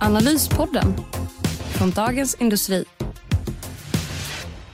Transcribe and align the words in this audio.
Analyspodden 0.00 0.94
från 1.78 1.90
Dagens 1.90 2.34
Industri. 2.40 2.84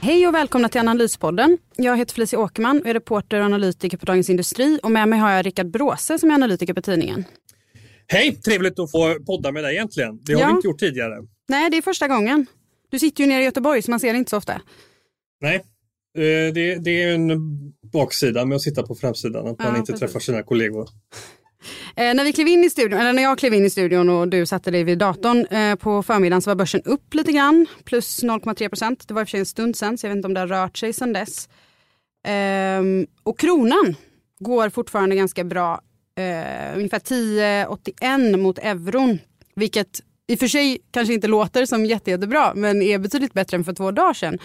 Hej 0.00 0.27
och 0.28 0.34
välkomna 0.34 0.69
till 0.69 0.80
Analyspodden. 0.80 1.59
Jag 1.77 1.97
heter 1.97 2.14
Felicia 2.14 2.38
Åkerman 2.38 2.80
och 2.80 2.87
är 2.87 2.95
reporter 2.95 3.38
och 3.38 3.45
analytiker 3.45 3.97
på 3.97 4.06
Dagens 4.06 4.30
Industri. 4.30 4.80
Och 4.83 4.91
med 4.91 5.09
mig 5.09 5.19
har 5.19 5.30
jag 5.30 5.47
Rickard 5.47 5.70
Bråse 5.70 6.19
som 6.19 6.30
är 6.30 6.34
analytiker 6.34 6.74
på 6.74 6.83
tidningen. 6.83 7.24
Hej, 8.06 8.37
trevligt 8.37 8.78
att 8.78 8.91
få 8.91 9.14
podda 9.27 9.52
med 9.52 9.64
dig 9.64 9.74
egentligen. 9.74 10.20
Det 10.23 10.33
har 10.33 10.41
ja. 10.41 10.47
vi 10.47 10.52
inte 10.52 10.66
gjort 10.69 10.78
tidigare. 10.78 11.14
Nej, 11.48 11.70
det 11.70 11.77
är 11.77 11.83
första 11.83 12.09
gången. 12.09 12.47
Du 12.91 12.98
sitter 12.98 13.25
ju 13.25 13.28
nere 13.28 13.42
i 13.42 13.45
Göteborg 13.45 13.83
så 13.83 13.91
man 13.91 14.00
ser 14.00 14.12
det 14.12 14.19
inte 14.19 14.30
så 14.30 14.36
ofta. 14.36 14.61
Nej, 15.41 15.56
eh, 16.19 16.55
det, 16.55 16.84
det 16.84 17.02
är 17.02 17.14
en 17.14 17.30
baksida 17.92 18.45
med 18.45 18.56
att 18.56 18.62
sitta 18.62 18.83
på 18.83 18.95
framsidan, 18.95 19.47
att 19.47 19.59
man 19.59 19.69
ja, 19.69 19.77
inte 19.77 19.92
precis. 19.92 20.00
träffar 20.00 20.20
sina 20.20 20.42
kollegor. 20.42 20.88
Eh, 21.96 22.14
när 22.14 22.24
vi 22.24 22.32
klev 22.32 22.48
in 22.48 22.64
i 22.64 22.70
studion, 22.70 23.00
eller 23.00 23.12
när 23.12 23.22
jag 23.22 23.38
klev 23.38 23.54
in 23.54 23.64
i 23.64 23.70
studion 23.70 24.08
och 24.08 24.28
du 24.28 24.46
satte 24.46 24.70
dig 24.70 24.84
vid 24.84 24.98
datorn 24.98 25.46
eh, 25.46 25.74
på 25.74 26.02
förmiddagen 26.02 26.42
så 26.42 26.50
var 26.50 26.55
börsen 26.55 26.82
upp 26.84 27.14
lite 27.14 27.32
grann, 27.32 27.66
plus 27.84 28.22
0,3 28.22 28.69
procent. 28.69 29.08
Det 29.08 29.14
var 29.14 29.22
i 29.22 29.24
och 29.24 29.28
för 29.28 29.30
sig 29.30 29.41
en 29.41 29.46
stund 29.46 29.77
sen, 29.77 29.98
så 29.98 30.06
jag 30.06 30.10
vet 30.10 30.16
inte 30.16 30.27
om 30.28 30.34
det 30.34 30.41
har 30.41 30.46
rört 30.46 30.78
sig 30.78 30.92
sedan 30.92 31.12
dess. 31.12 31.48
Eh, 32.27 32.82
och 33.22 33.38
kronan 33.38 33.96
går 34.38 34.70
fortfarande 34.70 35.16
ganska 35.16 35.44
bra, 35.44 35.80
eh, 36.16 36.77
ungefär 36.77 36.98
10,81 36.98 38.36
mot 38.36 38.58
euron, 38.58 39.19
vilket 39.54 40.00
i 40.26 40.34
och 40.34 40.38
för 40.38 40.48
sig 40.48 40.78
kanske 40.91 41.14
inte 41.14 41.28
låter 41.28 41.66
som 41.66 41.86
jätte, 41.86 42.10
jättebra, 42.10 42.52
men 42.54 42.82
är 42.82 42.98
betydligt 42.98 43.32
bättre 43.32 43.56
än 43.56 43.64
för 43.64 43.72
två 43.72 43.91
dagar 43.91 44.14
sedan. 44.14 44.38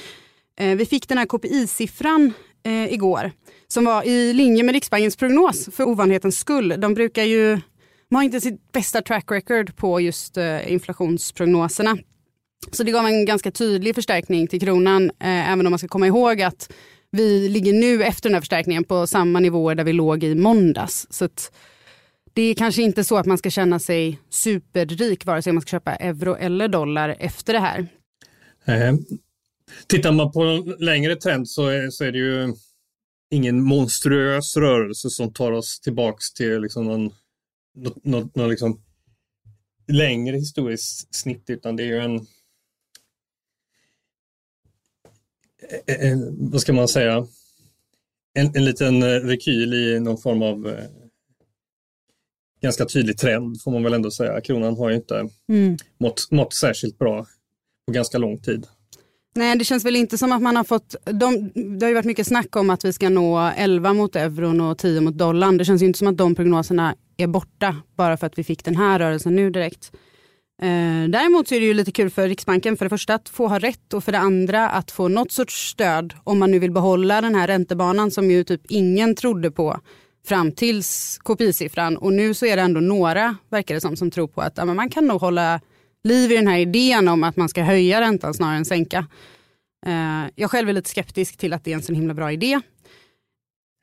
Eh, 0.60 0.76
vi 0.76 0.86
fick 0.86 1.08
den 1.08 1.18
här 1.18 1.26
KPI-siffran 1.26 2.34
eh, 2.64 2.94
igår 2.94 3.32
som 3.68 3.86
var 3.86 4.04
i 4.04 4.34
linje 4.34 4.64
med 4.64 4.74
Riksbankens 4.74 5.16
prognos 5.16 5.70
för 5.74 5.88
ovanlighetens 5.88 6.40
skull. 6.40 6.76
De 6.78 6.94
brukar 6.94 7.24
ju, 7.24 7.60
de 8.10 8.16
har 8.16 8.24
inte 8.24 8.42
sitt 8.42 8.72
bästa 8.72 9.02
track 9.02 9.32
record 9.32 9.76
på 9.76 10.02
just 10.02 10.38
eh, 10.38 10.72
inflationsprognoserna. 10.72 11.98
Så 12.72 12.84
det 12.84 12.92
gav 12.92 13.06
en 13.06 13.26
ganska 13.26 13.52
tydlig 13.52 13.96
förstärkning 13.96 14.48
till 14.48 14.60
kronan, 14.60 15.10
eh, 15.10 15.52
även 15.52 15.66
om 15.66 15.70
man 15.70 15.80
ska 15.80 15.88
komma 15.88 16.08
ihåg 16.08 16.42
att 16.42 16.74
vi 17.12 17.50
ligger 17.50 17.74
nu 17.74 18.04
efter 18.04 18.30
den 18.30 18.34
här 18.34 18.42
förstärkningen 18.42 18.84
på 18.84 19.08
samma 19.08 19.40
nivåer 19.40 19.76
där 19.76 19.84
vi 19.84 19.94
låg 19.94 20.24
i 20.24 20.36
måndags. 20.36 21.08
Så 21.10 21.30
det 22.34 22.42
är 22.42 22.54
kanske 22.54 22.82
inte 22.82 23.04
så 23.04 23.18
att 23.18 23.26
man 23.26 23.38
ska 23.38 23.50
känna 23.50 23.80
sig 23.80 24.20
superrik 24.30 25.26
vare 25.26 25.42
sig 25.42 25.54
man 25.54 25.62
ska 25.62 25.70
köpa 25.70 25.96
euro 25.96 26.36
eller 26.36 26.68
dollar 26.68 27.16
efter 27.20 27.54
det 27.54 27.60
här. 27.60 27.88
Eh, 28.66 28.94
Eh, 29.70 29.86
tittar 29.88 30.12
man 30.12 30.32
på 30.32 30.44
en 30.44 30.76
längre 30.80 31.16
trend 31.16 31.50
så 31.50 31.68
är, 31.68 31.90
så 31.90 32.04
är 32.04 32.12
det 32.12 32.18
ju 32.18 32.54
ingen 33.30 33.64
monstruös 33.64 34.58
rörelse 34.58 35.10
som 35.10 35.34
tar 35.34 35.52
oss 35.52 35.80
tillbaks 35.80 36.34
till 36.34 36.62
liksom 36.62 36.86
någon, 36.86 37.14
något, 38.04 38.36
något 38.36 38.50
liksom 38.50 38.82
längre 39.88 40.38
historiskt 40.38 41.16
snitt, 41.16 41.44
utan 41.48 41.76
det 41.76 41.84
är 41.84 41.88
ju 41.88 42.00
en, 42.00 42.26
en 45.86 46.52
vad 46.52 46.62
ska 46.62 46.74
man 46.74 46.88
säga, 46.88 47.28
en, 48.34 48.56
en 48.56 48.66
liten 48.66 49.04
rekyl 49.22 49.74
i 49.74 50.00
någon 50.00 50.18
form 50.18 50.42
av 50.42 50.68
eh, 50.68 50.86
ganska 52.62 52.86
tydlig 52.86 53.18
trend 53.18 53.62
får 53.62 53.72
man 53.72 53.84
väl 53.84 53.94
ändå 53.94 54.12
säga. 54.12 54.42
Kronan 54.42 54.78
har 54.78 54.90
ju 54.90 54.96
inte 54.96 55.30
mm. 55.50 55.78
mått, 55.98 56.32
mått 56.32 56.54
särskilt 56.54 56.98
bra 56.98 57.28
på 57.86 57.92
ganska 57.92 58.18
lång 58.18 58.42
tid. 58.42 58.68
Nej, 59.36 59.58
det 59.58 59.66
känns 59.66 59.86
väl 59.86 59.96
inte 59.96 60.18
som 60.18 60.32
att 60.32 60.42
man 60.42 60.56
har 60.56 60.64
fått... 60.64 60.96
De, 61.06 61.52
det 61.80 61.86
har 61.86 61.90
ju 61.90 61.94
varit 61.94 62.06
mycket 62.06 62.28
snack 62.28 62.56
om 62.56 62.70
att 62.70 62.86
vi 62.86 62.94
ska 62.94 63.10
nå 63.10 63.52
11 63.58 63.94
mot 63.94 64.16
euron 64.16 64.62
och 64.62 64.78
10 64.78 65.02
mot 65.02 65.18
dollarn. 65.18 65.58
Det 65.58 65.66
känns 65.66 65.82
ju 65.82 65.86
inte 65.86 66.00
som 66.00 66.08
att 66.08 66.18
de 66.18 66.36
prognoserna 66.36 66.96
är 67.18 67.28
borta 67.28 67.76
bara 67.98 68.18
för 68.18 68.28
att 68.28 68.40
vi 68.40 68.44
fick 68.44 68.66
den 68.66 68.76
här 68.76 69.00
rörelsen 69.00 69.36
nu 69.36 69.50
direkt. 69.50 69.92
Eh, 70.62 71.10
däremot 71.10 71.48
så 71.48 71.56
är 71.56 71.60
det 71.60 71.66
ju 71.66 71.74
lite 71.74 71.92
kul 71.92 72.10
för 72.10 72.28
Riksbanken 72.28 72.78
för 72.78 72.86
det 72.86 72.90
första 72.90 73.14
att 73.14 73.30
få 73.30 73.48
ha 73.48 73.60
rätt 73.60 73.94
och 73.94 74.04
för 74.04 74.12
det 74.12 74.18
andra 74.18 74.70
att 74.70 74.92
få 74.92 75.08
något 75.08 75.32
sorts 75.32 75.70
stöd 75.70 76.14
om 76.24 76.40
man 76.40 76.52
nu 76.52 76.60
vill 76.60 76.72
behålla 76.72 77.22
den 77.22 77.36
här 77.36 77.48
räntebanan 77.48 78.12
som 78.12 78.32
ju 78.32 78.44
typ 78.44 78.62
ingen 78.70 79.16
trodde 79.16 79.52
på 79.52 79.80
fram 80.28 80.52
tills 80.52 81.20
KPI-siffran. 81.24 81.98
Och 81.98 82.14
nu 82.14 82.34
så 82.34 82.46
är 82.46 82.56
det 82.56 82.62
ändå 82.62 82.80
några, 82.80 83.36
verkar 83.50 83.76
det 83.76 83.82
som, 83.82 83.96
som 83.96 84.12
tror 84.12 84.28
på 84.28 84.42
att 84.42 84.58
ja, 84.58 84.66
man 84.66 84.90
kan 84.90 85.08
nog 85.08 85.22
hålla 85.22 85.62
liv 86.04 86.32
i 86.32 86.36
den 86.36 86.48
här 86.48 86.60
idén 86.60 87.08
om 87.08 87.24
att 87.24 87.36
man 87.36 87.50
ska 87.50 87.64
höja 87.64 88.02
räntan 88.02 88.34
snarare 88.34 88.58
än 88.58 88.66
sänka. 88.66 89.08
Eh, 89.86 90.32
jag 90.36 90.52
själv 90.52 90.70
är 90.70 90.74
lite 90.74 90.90
skeptisk 90.90 91.38
till 91.38 91.54
att 91.54 91.64
det 91.64 91.72
är 91.72 91.76
en 91.76 91.84
så 91.84 91.94
himla 91.94 92.14
bra 92.14 92.32
idé. 92.32 92.60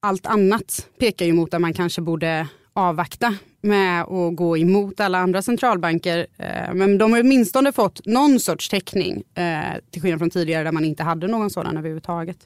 Allt 0.02 0.26
annat 0.26 0.88
pekar 0.98 1.26
ju 1.26 1.32
mot 1.32 1.54
att 1.54 1.60
man 1.60 1.74
kanske 1.74 2.00
borde 2.00 2.48
avvakta 2.72 3.36
med 3.60 4.02
att 4.02 4.36
gå 4.36 4.58
emot 4.58 5.00
alla 5.00 5.18
andra 5.18 5.42
centralbanker. 5.42 6.26
Eh, 6.38 6.74
men 6.74 6.98
de 6.98 7.12
har 7.12 7.20
åtminstone 7.20 7.72
fått 7.72 8.06
någon 8.06 8.40
sorts 8.40 8.68
täckning 8.68 9.22
eh, 9.34 9.80
till 9.90 10.02
skillnad 10.02 10.20
från 10.20 10.30
tidigare 10.30 10.64
där 10.64 10.72
man 10.72 10.84
inte 10.84 11.02
hade 11.02 11.26
någon 11.26 11.50
sådan 11.50 11.76
överhuvudtaget. 11.76 12.38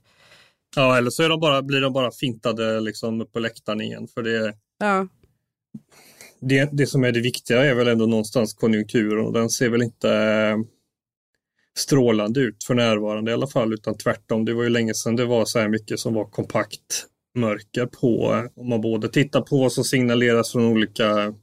Ja, 0.76 0.98
eller 0.98 1.10
så 1.10 1.28
de 1.28 1.41
bara, 1.41 1.62
blir 1.62 1.80
de 1.80 1.92
bara 1.92 2.10
fintade 2.10 2.80
liksom 2.80 3.20
upp 3.20 3.32
på 3.32 3.38
läktaren 3.38 3.80
igen. 3.80 4.09
För 4.14 4.22
det, 4.22 4.54
ja 4.78 5.06
det, 6.40 6.68
det 6.72 6.86
som 6.86 7.04
är 7.04 7.12
det 7.12 7.20
viktiga 7.20 7.64
är 7.64 7.74
väl 7.74 7.88
ändå 7.88 8.06
någonstans 8.06 8.54
konjunkturen 8.54 9.26
och 9.26 9.32
den 9.32 9.50
ser 9.50 9.68
väl 9.68 9.82
inte 9.82 10.10
eh, 10.10 10.56
strålande 11.76 12.40
ut 12.40 12.64
för 12.64 12.74
närvarande 12.74 13.30
i 13.30 13.34
alla 13.34 13.46
fall, 13.46 13.74
utan 13.74 13.98
tvärtom. 13.98 14.44
Det 14.44 14.54
var 14.54 14.62
ju 14.62 14.68
länge 14.68 14.94
sedan 14.94 15.16
det 15.16 15.24
var 15.24 15.44
så 15.44 15.58
här 15.58 15.68
mycket 15.68 16.00
som 16.00 16.14
var 16.14 16.24
kompakt 16.24 17.06
mörker 17.34 17.86
på. 17.86 18.34
Eh, 18.34 18.60
om 18.60 18.68
man 18.68 18.80
både 18.80 19.08
tittar 19.08 19.40
på 19.40 19.58
vad 19.58 19.72
som 19.72 19.84
signaleras 19.84 20.52
från 20.52 20.64
olika 20.64 21.34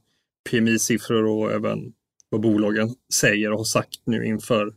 PMI-siffror 0.49 1.25
och 1.25 1.51
även 1.51 1.93
vad 2.29 2.41
bolagen 2.41 2.95
säger 3.13 3.51
och 3.51 3.57
har 3.57 3.65
sagt 3.65 4.01
nu 4.05 4.25
inför 4.25 4.67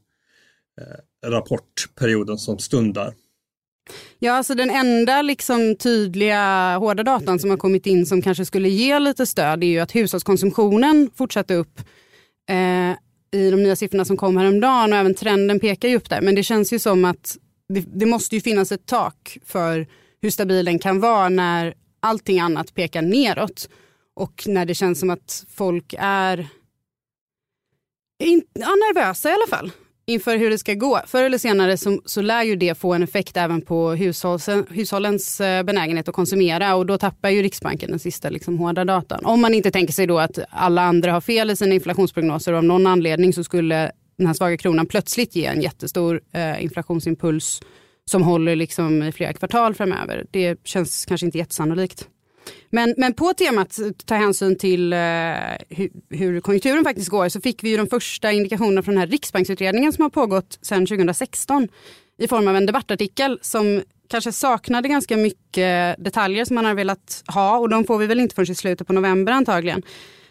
eh, 0.80 1.28
rapportperioden 1.28 2.38
som 2.38 2.59
stundar. 2.59 3.14
Ja, 4.19 4.33
alltså 4.33 4.55
den 4.55 4.71
enda 4.71 5.23
liksom 5.23 5.77
tydliga 5.77 6.77
hårda 6.78 7.03
datan 7.03 7.39
som 7.39 7.51
har 7.51 7.56
kommit 7.56 7.87
in 7.87 8.06
som 8.06 8.23
kanske 8.23 8.45
skulle 8.45 8.69
ge 8.69 8.99
lite 8.99 9.27
stöd 9.27 9.65
är 9.65 9.69
ju 9.69 9.78
att 9.78 9.95
hushållskonsumtionen 9.95 11.11
fortsatte 11.17 11.55
upp 11.55 11.81
eh, 12.51 12.97
i 13.41 13.51
de 13.51 13.62
nya 13.62 13.77
siffrorna 13.77 14.05
som 14.05 14.17
kom 14.17 14.37
häromdagen 14.37 14.93
och 14.93 14.99
även 14.99 15.15
trenden 15.15 15.61
pekar 15.61 15.89
ju 15.89 15.97
upp 15.97 16.11
där. 16.11 16.21
Men 16.21 16.34
det 16.34 16.43
känns 16.43 16.73
ju 16.73 16.78
som 16.78 17.05
att 17.05 17.37
det, 17.69 17.81
det 17.81 18.06
måste 18.06 18.34
ju 18.34 18.41
finnas 18.41 18.73
ett 18.73 18.87
tak 18.87 19.39
för 19.45 19.87
hur 20.22 20.31
stabil 20.31 20.65
den 20.65 20.78
kan 20.78 21.01
vara 21.01 21.28
när 21.28 21.75
allting 22.01 22.41
annat 22.41 22.75
pekar 22.75 23.03
neråt. 23.03 23.69
Och 24.15 24.45
när 24.47 24.65
det 24.65 24.75
känns 24.75 25.01
som 25.01 25.11
att 25.11 25.45
folk 25.51 25.95
är 25.99 26.49
in, 28.22 28.43
ja, 28.53 28.67
nervösa 28.67 29.31
i 29.31 29.33
alla 29.33 29.47
fall 29.47 29.72
inför 30.10 30.37
hur 30.37 30.50
det 30.50 30.59
ska 30.59 30.75
gå. 30.75 31.00
Förr 31.06 31.22
eller 31.22 31.38
senare 31.38 31.76
så, 31.76 32.00
så 32.04 32.22
lär 32.22 32.43
ju 32.43 32.56
det 32.56 32.78
få 32.78 32.94
en 32.94 33.03
effekt 33.03 33.37
även 33.37 33.62
på 33.62 33.91
hushållens, 33.91 34.48
hushållens 34.71 35.38
benägenhet 35.38 36.09
att 36.09 36.15
konsumera 36.15 36.75
och 36.75 36.87
då 36.87 36.98
tappar 36.98 37.31
ju 37.31 37.43
Riksbanken 37.43 37.91
den 37.91 37.98
sista 37.98 38.31
liksom, 38.31 38.59
hårda 38.59 38.84
datan. 38.84 39.25
Om 39.25 39.41
man 39.41 39.54
inte 39.54 39.71
tänker 39.71 39.93
sig 39.93 40.06
då 40.06 40.19
att 40.19 40.38
alla 40.50 40.82
andra 40.82 41.12
har 41.12 41.21
fel 41.21 41.51
i 41.51 41.57
sina 41.57 41.74
inflationsprognoser 41.74 42.53
och 42.53 42.59
av 42.59 42.65
någon 42.65 42.86
anledning 42.86 43.33
så 43.33 43.45
skulle 43.45 43.92
den 44.18 44.27
här 44.27 44.34
svaga 44.34 44.57
kronan 44.57 44.86
plötsligt 44.86 45.36
ge 45.36 45.47
en 45.47 45.60
jättestor 45.60 46.21
eh, 46.33 46.65
inflationsimpuls 46.65 47.60
som 48.10 48.22
håller 48.22 48.57
liksom 48.57 49.03
i 49.03 49.12
flera 49.12 49.33
kvartal 49.33 49.74
framöver. 49.74 50.27
Det 50.30 50.59
känns 50.65 51.04
kanske 51.04 51.27
inte 51.27 51.39
jättesannolikt. 51.39 52.09
Men, 52.70 52.94
men 52.97 53.14
på 53.14 53.34
temat 53.34 53.78
ta 54.04 54.14
hänsyn 54.14 54.58
till 54.58 54.92
eh, 54.92 54.98
hur, 55.68 55.91
hur, 56.10 56.41
konjunkturen 56.41 56.84
faktiskt 56.84 57.08
går 57.08 57.28
så 57.28 57.41
fick 57.41 57.64
vi 57.64 57.70
ju 57.70 57.76
de 57.76 57.86
första 57.86 58.32
indikationerna 58.32 58.82
från 58.82 58.94
den 58.94 59.00
här 59.00 59.08
riksbanksutredningen 59.08 59.92
som 59.92 60.02
har 60.02 60.10
pågått 60.10 60.58
sedan 60.62 60.86
2016 60.86 61.68
i 62.18 62.28
form 62.28 62.48
av 62.48 62.56
en 62.56 62.66
debattartikel 62.66 63.38
som 63.42 63.82
kanske 64.10 64.32
saknade 64.32 64.88
ganska 64.88 65.16
mycket 65.16 66.04
detaljer 66.04 66.44
som 66.44 66.54
man 66.54 66.64
har 66.64 66.74
velat 66.74 67.24
ha 67.26 67.58
och 67.58 67.68
de 67.68 67.84
får 67.84 67.98
vi 67.98 68.06
väl 68.06 68.20
inte 68.20 68.34
förrän 68.34 68.52
i 68.52 68.54
slutet 68.54 68.86
på 68.86 68.92
november 68.92 69.32
antagligen. 69.32 69.82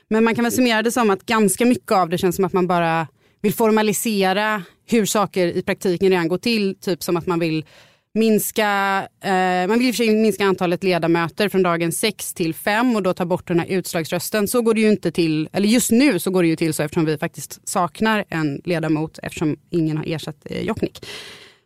Men 0.08 0.24
man 0.24 0.36
kan 0.36 0.44
väl 0.44 0.52
summera 0.52 0.82
det 0.82 0.92
som 0.92 1.10
att 1.10 1.26
ganska 1.26 1.66
mycket 1.66 1.92
av 1.92 2.10
det 2.10 2.18
känns 2.18 2.36
som 2.36 2.46
att 2.46 2.54
man 2.54 2.68
bara 2.68 3.08
vill 3.42 3.54
formalisera 3.54 4.64
hur 4.86 5.06
saker 5.06 5.48
i 5.48 5.62
praktiken 5.62 6.10
redan 6.10 6.28
går 6.28 6.38
till. 6.38 6.76
Typ 6.76 7.04
som 7.04 7.18
att 7.18 7.26
man 7.26 7.40
vill 7.40 7.66
minska, 8.14 9.08
eh, 9.24 9.68
man 9.68 9.80
vill 9.80 9.90
i 9.90 9.94
för 9.94 9.98
sig 10.04 10.16
minska 10.16 10.46
antalet 10.46 10.84
ledamöter 10.84 11.50
från 11.50 11.64
dagens 11.64 12.00
sex 12.00 12.34
till 12.34 12.54
fem 12.54 12.96
och 12.96 13.04
då 13.04 13.14
ta 13.14 13.26
bort 13.26 13.48
den 13.48 13.60
här 13.60 13.68
utslagsrösten. 13.68 14.48
Så 14.48 14.62
går 14.62 14.74
det 14.74 14.82
ju 14.82 14.90
inte 14.90 15.12
till, 15.12 15.50
eller 15.54 15.68
just 15.68 15.92
nu 15.92 16.20
så 16.20 16.32
går 16.32 16.44
det 16.44 16.50
ju 16.50 16.56
till 16.56 16.74
så 16.74 16.84
eftersom 16.84 17.06
vi 17.06 17.18
faktiskt 17.18 17.70
saknar 17.70 18.26
en 18.30 18.62
ledamot 18.66 19.20
eftersom 19.24 19.58
ingen 19.70 19.98
har 19.98 20.06
ersatt 20.06 20.38
eh, 20.46 20.62
Jokknik. 20.62 21.06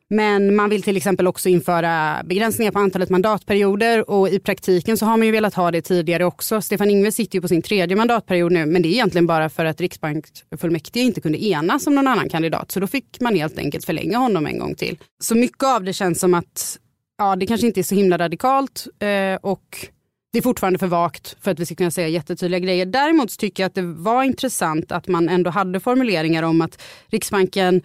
Men 0.10 0.56
man 0.56 0.70
vill 0.70 0.84
till 0.84 0.98
exempel 0.98 1.28
också 1.28 1.50
införa 1.50 2.22
begränsningar 2.24 2.72
på 2.72 2.80
antalet 2.80 3.10
mandatperioder 3.10 4.10
och 4.10 4.30
i 4.30 4.40
praktiken 4.40 4.98
så 4.98 5.06
har 5.06 5.18
man 5.18 5.26
ju 5.26 5.32
velat 5.32 5.54
ha 5.54 5.72
det 5.72 5.82
tidigare 5.82 6.26
också. 6.26 6.62
Stefan 6.62 6.90
Ingves 6.90 7.16
sitter 7.16 7.38
ju 7.38 7.42
på 7.42 7.48
sin 7.48 7.62
tredje 7.62 7.96
mandatperiod 7.96 8.52
nu 8.52 8.66
men 8.66 8.82
det 8.82 8.88
är 8.88 8.92
egentligen 8.92 9.28
bara 9.28 9.50
för 9.50 9.66
att 9.66 9.82
riksbanksfullmäktige 9.82 11.06
inte 11.06 11.22
kunde 11.22 11.46
enas 11.46 11.88
om 11.88 11.96
någon 11.96 12.08
annan 12.08 12.30
kandidat 12.30 12.72
så 12.72 12.80
då 12.80 12.88
fick 12.88 13.20
man 13.20 13.36
helt 13.36 13.58
enkelt 13.58 13.86
förlänga 13.86 14.18
honom 14.18 14.46
en 14.46 14.60
gång 14.60 14.76
till. 14.76 14.98
Så 15.24 15.36
mycket 15.36 15.64
av 15.64 15.84
det 15.84 15.94
känns 15.94 16.20
som 16.20 16.34
att 16.34 16.80
ja, 17.18 17.36
det 17.36 17.48
kanske 17.48 17.68
inte 17.68 17.80
är 17.80 17.84
så 17.84 17.96
himla 17.96 18.18
radikalt 18.18 18.88
eh, 19.00 19.36
och 19.42 19.88
det 20.34 20.40
är 20.40 20.42
fortfarande 20.42 20.80
för 20.80 20.88
vagt 20.88 21.38
för 21.42 21.52
att 21.52 21.60
vi 21.60 21.66
ska 21.66 21.76
kunna 21.76 21.92
säga 21.92 22.08
jättetydliga 22.08 22.60
grejer. 22.60 22.86
Däremot 22.86 23.38
tycker 23.38 23.64
jag 23.64 23.68
att 23.68 23.76
det 23.76 23.82
var 23.82 24.24
intressant 24.24 24.92
att 24.92 25.08
man 25.08 25.30
ändå 25.30 25.50
hade 25.50 25.80
formuleringar 25.80 26.44
om 26.44 26.62
att 26.62 26.82
Riksbanken 27.08 27.82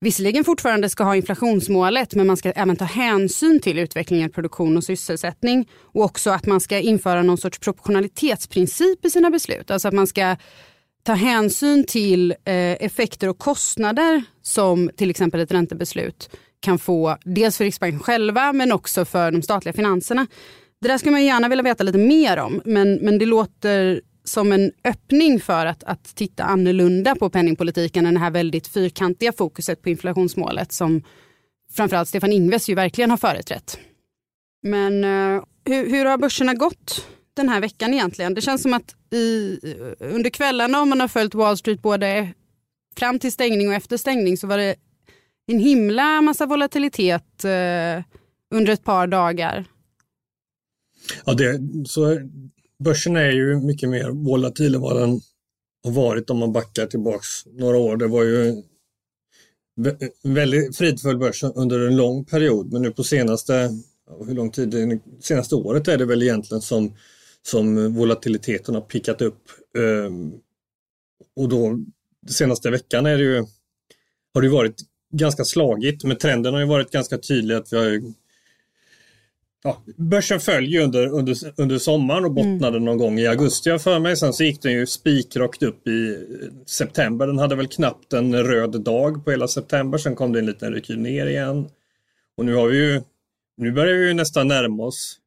visserligen 0.00 0.44
fortfarande 0.44 0.88
ska 0.88 1.04
ha 1.04 1.16
inflationsmålet 1.16 2.14
men 2.14 2.26
man 2.26 2.36
ska 2.36 2.50
även 2.50 2.76
ta 2.76 2.84
hänsyn 2.84 3.60
till 3.60 3.78
utvecklingen 3.78 4.30
av 4.30 4.32
produktion 4.32 4.76
och 4.76 4.84
sysselsättning. 4.84 5.68
Och 5.80 6.04
också 6.04 6.30
att 6.30 6.46
man 6.46 6.60
ska 6.60 6.78
införa 6.78 7.22
någon 7.22 7.38
sorts 7.38 7.58
proportionalitetsprincip 7.58 9.04
i 9.04 9.10
sina 9.10 9.30
beslut. 9.30 9.70
Alltså 9.70 9.88
att 9.88 9.94
man 9.94 10.06
ska 10.06 10.36
ta 11.02 11.12
hänsyn 11.12 11.84
till 11.84 12.30
eh, 12.30 12.54
effekter 12.72 13.28
och 13.28 13.38
kostnader 13.38 14.22
som 14.42 14.90
till 14.96 15.10
exempel 15.10 15.40
ett 15.40 15.52
räntebeslut 15.52 16.30
kan 16.60 16.78
få. 16.78 17.16
Dels 17.24 17.56
för 17.56 17.64
Riksbanken 17.64 18.00
själva 18.00 18.52
men 18.52 18.72
också 18.72 19.04
för 19.04 19.30
de 19.30 19.42
statliga 19.42 19.72
finanserna. 19.72 20.26
Det 20.80 20.88
där 20.88 20.98
skulle 20.98 21.12
man 21.12 21.24
gärna 21.24 21.48
vilja 21.48 21.62
veta 21.62 21.84
lite 21.84 21.98
mer 21.98 22.36
om 22.36 22.62
men, 22.64 22.94
men 22.94 23.18
det 23.18 23.26
låter 23.26 24.00
som 24.28 24.52
en 24.52 24.72
öppning 24.84 25.40
för 25.40 25.66
att, 25.66 25.84
att 25.84 26.04
titta 26.04 26.44
annorlunda 26.44 27.14
på 27.14 27.30
penningpolitiken 27.30 28.06
än 28.06 28.14
det 28.14 28.20
här 28.20 28.30
väldigt 28.30 28.66
fyrkantiga 28.66 29.32
fokuset 29.32 29.82
på 29.82 29.88
inflationsmålet 29.88 30.72
som 30.72 31.02
framförallt 31.72 32.08
Stefan 32.08 32.32
Ingves 32.32 32.68
ju 32.68 32.74
verkligen 32.74 33.10
har 33.10 33.16
företrätt. 33.16 33.78
Men 34.62 35.04
eh, 35.04 35.10
uh, 35.10 35.44
hur, 35.64 35.90
hur 35.90 36.04
har 36.04 36.18
börserna 36.18 36.54
gått 36.54 37.06
den 37.34 37.48
här 37.48 37.60
veckan 37.60 37.94
egentligen? 37.94 38.34
Det 38.34 38.40
känns 38.40 38.62
som 38.62 38.74
att 38.74 38.94
i, 39.12 39.58
under 39.98 40.30
kvällarna 40.30 40.80
om 40.80 40.88
man 40.88 41.00
har 41.00 41.08
följt 41.08 41.34
Wall 41.34 41.56
Street 41.56 41.82
både 41.82 42.28
fram 42.96 43.18
till 43.18 43.32
stängning 43.32 43.68
och 43.68 43.74
efter 43.74 43.96
stängning 43.96 44.36
så 44.36 44.46
var 44.46 44.58
det 44.58 44.74
en 45.46 45.58
himla 45.58 46.22
massa 46.22 46.46
volatilitet 46.46 47.44
uh, 47.44 48.02
under 48.54 48.72
ett 48.72 48.84
par 48.84 49.06
dagar. 49.06 49.64
Ja, 51.24 51.34
det, 51.34 51.60
så 51.88 52.18
börsen 52.84 53.16
är 53.16 53.30
ju 53.30 53.56
mycket 53.56 53.88
mer 53.88 54.10
volatil 54.10 54.74
än 54.74 54.80
vad 54.80 55.00
den 55.00 55.20
har 55.84 55.92
varit 55.92 56.30
om 56.30 56.38
man 56.38 56.52
backar 56.52 56.86
tillbaks 56.86 57.46
några 57.46 57.76
år. 57.76 57.96
Det 57.96 58.06
var 58.06 58.24
ju 58.24 58.62
en 60.22 60.34
väldigt 60.34 60.76
fridfull 60.76 61.18
börs 61.18 61.44
under 61.54 61.80
en 61.80 61.96
lång 61.96 62.24
period 62.24 62.72
men 62.72 62.82
nu 62.82 62.90
på 62.90 63.04
senaste, 63.04 63.70
hur 64.26 64.34
lång 64.34 64.50
tid, 64.50 65.00
senaste 65.20 65.54
året 65.54 65.88
är 65.88 65.98
det 65.98 66.04
väl 66.04 66.22
egentligen 66.22 66.62
som, 66.62 66.96
som 67.42 67.94
volatiliteten 67.94 68.74
har 68.74 68.82
pickat 68.82 69.22
upp. 69.22 69.42
Ehm, 69.78 70.32
och 71.36 71.48
då 71.48 71.78
senaste 72.28 72.70
veckan 72.70 73.06
är 73.06 73.18
det 73.18 73.24
ju, 73.24 73.44
har 74.34 74.42
det 74.42 74.48
varit 74.48 74.80
ganska 75.12 75.44
slagigt 75.44 76.04
men 76.04 76.16
trenden 76.16 76.54
har 76.54 76.60
ju 76.60 76.66
varit 76.66 76.90
ganska 76.90 77.18
tydlig 77.18 77.54
att 77.54 77.72
vi 77.72 77.76
har 77.76 78.02
ja, 79.64 79.82
börsen 79.96 80.40
föll 80.40 80.64
ju 80.64 80.80
under, 80.80 81.06
under, 81.06 81.36
under 81.56 81.78
sommaren 81.78 82.24
och 82.24 82.32
bottnade 82.32 82.76
mm. 82.76 82.84
någon 82.84 82.98
gång 82.98 83.18
i 83.18 83.26
augusti 83.26 83.70
jag 83.70 83.82
för 83.82 83.98
mig. 83.98 84.16
Sen 84.16 84.32
så 84.32 84.44
gick 84.44 84.62
den 84.62 84.72
ju 84.72 84.86
spikrakt 84.86 85.62
upp 85.62 85.88
i 85.88 86.18
september. 86.66 87.26
Den 87.26 87.38
hade 87.38 87.56
väl 87.56 87.68
knappt 87.68 88.12
en 88.12 88.44
röd 88.44 88.80
dag 88.80 89.24
på 89.24 89.30
hela 89.30 89.48
september. 89.48 89.98
Sen 89.98 90.14
kom 90.14 90.32
det 90.32 90.38
en 90.38 90.46
liten 90.46 90.72
rekyl 90.72 90.98
ner 90.98 91.26
igen. 91.26 91.68
Och 92.36 92.44
nu 92.44 92.54
har 92.54 92.68
vi 92.68 92.76
ju, 92.76 93.02
nu 93.56 93.72
börjar 93.72 93.94
vi 93.94 94.06
ju 94.06 94.14
nästan 94.14 94.48
närma 94.48 94.84
oss 94.84 95.18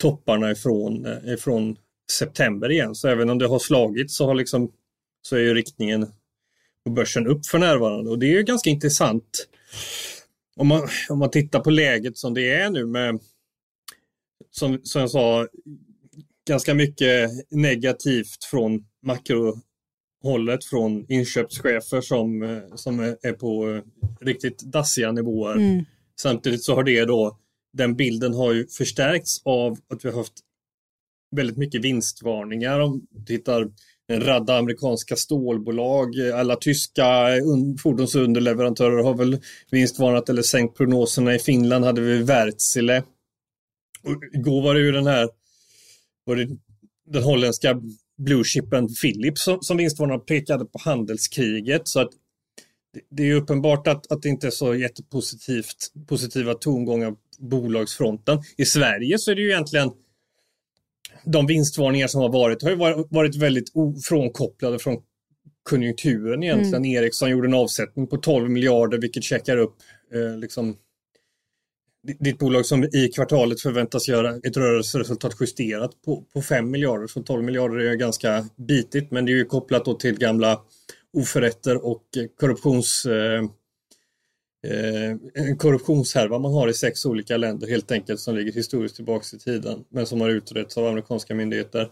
topparna 0.00 0.50
ifrån, 0.50 1.06
ifrån 1.26 1.76
september 2.10 2.70
igen. 2.70 2.94
Så 2.94 3.08
även 3.08 3.30
om 3.30 3.38
det 3.38 3.46
har 3.46 3.58
slagit 3.58 4.10
så 4.10 4.26
har 4.26 4.34
liksom 4.34 4.72
så 5.22 5.36
är 5.36 5.40
ju 5.40 5.54
riktningen 5.54 6.06
på 6.84 6.90
börsen 6.90 7.26
upp 7.26 7.46
för 7.46 7.58
närvarande 7.58 8.10
och 8.10 8.18
det 8.18 8.26
är 8.26 8.36
ju 8.36 8.42
ganska 8.42 8.70
intressant 8.70 9.46
om 10.56 10.66
man, 10.66 10.88
om 11.08 11.18
man 11.18 11.30
tittar 11.30 11.60
på 11.60 11.70
läget 11.70 12.18
som 12.18 12.34
det 12.34 12.50
är 12.50 12.70
nu 12.70 12.86
med 12.86 13.20
som, 14.50 14.80
som 14.82 15.00
jag 15.00 15.10
sa, 15.10 15.46
ganska 16.48 16.74
mycket 16.74 17.30
negativt 17.50 18.44
från 18.50 18.84
makrohållet 19.02 20.64
från 20.64 21.06
inköpschefer 21.08 22.00
som, 22.00 22.42
eh, 22.42 22.74
som 22.74 23.00
är 23.00 23.32
på 23.32 23.70
eh, 23.70 23.82
riktigt 24.20 24.62
dassiga 24.62 25.12
nivåer. 25.12 25.56
Mm. 25.56 25.84
Samtidigt 26.20 26.64
så 26.64 26.74
har 26.74 26.84
det 26.84 27.04
då, 27.04 27.38
den 27.72 27.96
bilden 27.96 28.34
har 28.34 28.52
ju 28.52 28.66
förstärkts 28.66 29.42
av 29.44 29.78
att 29.92 30.04
vi 30.04 30.08
har 30.08 30.16
haft 30.16 30.34
väldigt 31.36 31.56
mycket 31.56 31.84
vinstvarningar. 31.84 32.80
Om 32.80 33.06
du 33.10 33.24
tittar 33.24 33.70
en 34.08 34.20
radda 34.20 34.58
amerikanska 34.58 35.16
stålbolag, 35.16 36.20
alla 36.34 36.56
tyska 36.56 37.28
fordonsunderleverantörer 37.82 39.02
har 39.02 39.14
väl 39.14 39.38
vinstvarnat 39.70 40.28
eller 40.28 40.42
sänkt 40.42 40.76
prognoserna. 40.76 41.34
I 41.34 41.38
Finland 41.38 41.84
hade 41.84 42.00
vi 42.00 42.22
Wärtsilä 42.22 43.02
och 44.04 44.24
igår 44.32 44.62
var 44.62 44.74
det 44.74 44.80
ju 44.80 44.92
den 44.92 45.06
här 45.06 45.28
var 46.24 46.36
det 46.36 46.48
den 47.06 47.22
holländska 47.22 47.80
blueshipen 48.18 48.88
Philips 49.02 49.42
som, 49.44 49.58
som 49.60 49.76
vinstvarnarna 49.76 50.20
pekade 50.20 50.64
på 50.64 50.78
handelskriget. 50.78 51.88
Så 51.88 52.00
att 52.00 52.10
det, 52.94 53.00
det 53.10 53.30
är 53.30 53.34
uppenbart 53.34 53.86
att, 53.86 54.12
att 54.12 54.22
det 54.22 54.28
inte 54.28 54.46
är 54.46 54.50
så 54.50 54.74
jättepositivt 54.74 55.92
positiva 56.08 56.54
tongångar 56.54 57.10
på 57.10 57.16
bolagsfronten. 57.38 58.42
I 58.56 58.64
Sverige 58.64 59.18
så 59.18 59.30
är 59.30 59.34
det 59.34 59.42
ju 59.42 59.50
egentligen 59.50 59.90
de 61.24 61.46
vinstvarningar 61.46 62.06
som 62.06 62.20
har 62.20 62.28
varit 62.28 62.62
har 62.62 62.70
ju 62.70 63.04
varit 63.10 63.36
väldigt 63.36 63.72
frånkopplade 64.08 64.78
från 64.78 64.96
konjunkturen 65.62 66.42
egentligen. 66.42 66.84
Mm. 66.84 66.90
Ericsson 66.90 67.30
gjorde 67.30 67.48
en 67.48 67.54
avsättning 67.54 68.06
på 68.06 68.16
12 68.16 68.50
miljarder 68.50 68.98
vilket 68.98 69.24
checkar 69.24 69.56
upp 69.56 69.76
eh, 70.14 70.38
liksom 70.38 70.76
ditt 72.02 72.38
bolag 72.38 72.66
som 72.66 72.84
i 72.84 73.10
kvartalet 73.14 73.60
förväntas 73.60 74.08
göra 74.08 74.36
ett 74.36 74.56
rörelseresultat 74.56 75.36
justerat 75.40 76.02
på, 76.04 76.24
på 76.32 76.42
5 76.42 76.70
miljarder. 76.70 77.06
Så 77.06 77.22
12 77.22 77.44
miljarder 77.44 77.76
är 77.76 77.94
ganska 77.94 78.48
bitigt 78.56 79.10
men 79.10 79.24
det 79.24 79.32
är 79.32 79.36
ju 79.36 79.44
kopplat 79.44 79.84
då 79.84 79.94
till 79.94 80.18
gamla 80.18 80.60
oförrätter 81.12 81.86
och 81.86 82.02
korruptions, 82.40 83.06
eh, 83.06 83.44
eh, 84.66 85.16
en 85.34 85.58
korruptionshärva 85.58 86.38
man 86.38 86.52
har 86.52 86.68
i 86.68 86.74
sex 86.74 87.06
olika 87.06 87.36
länder 87.36 87.68
helt 87.68 87.90
enkelt 87.90 88.20
som 88.20 88.34
ligger 88.34 88.52
historiskt 88.52 88.96
tillbaka 88.96 89.36
i 89.36 89.38
tiden 89.38 89.84
men 89.88 90.06
som 90.06 90.20
har 90.20 90.28
utretts 90.28 90.78
av 90.78 90.86
amerikanska 90.86 91.34
myndigheter. 91.34 91.90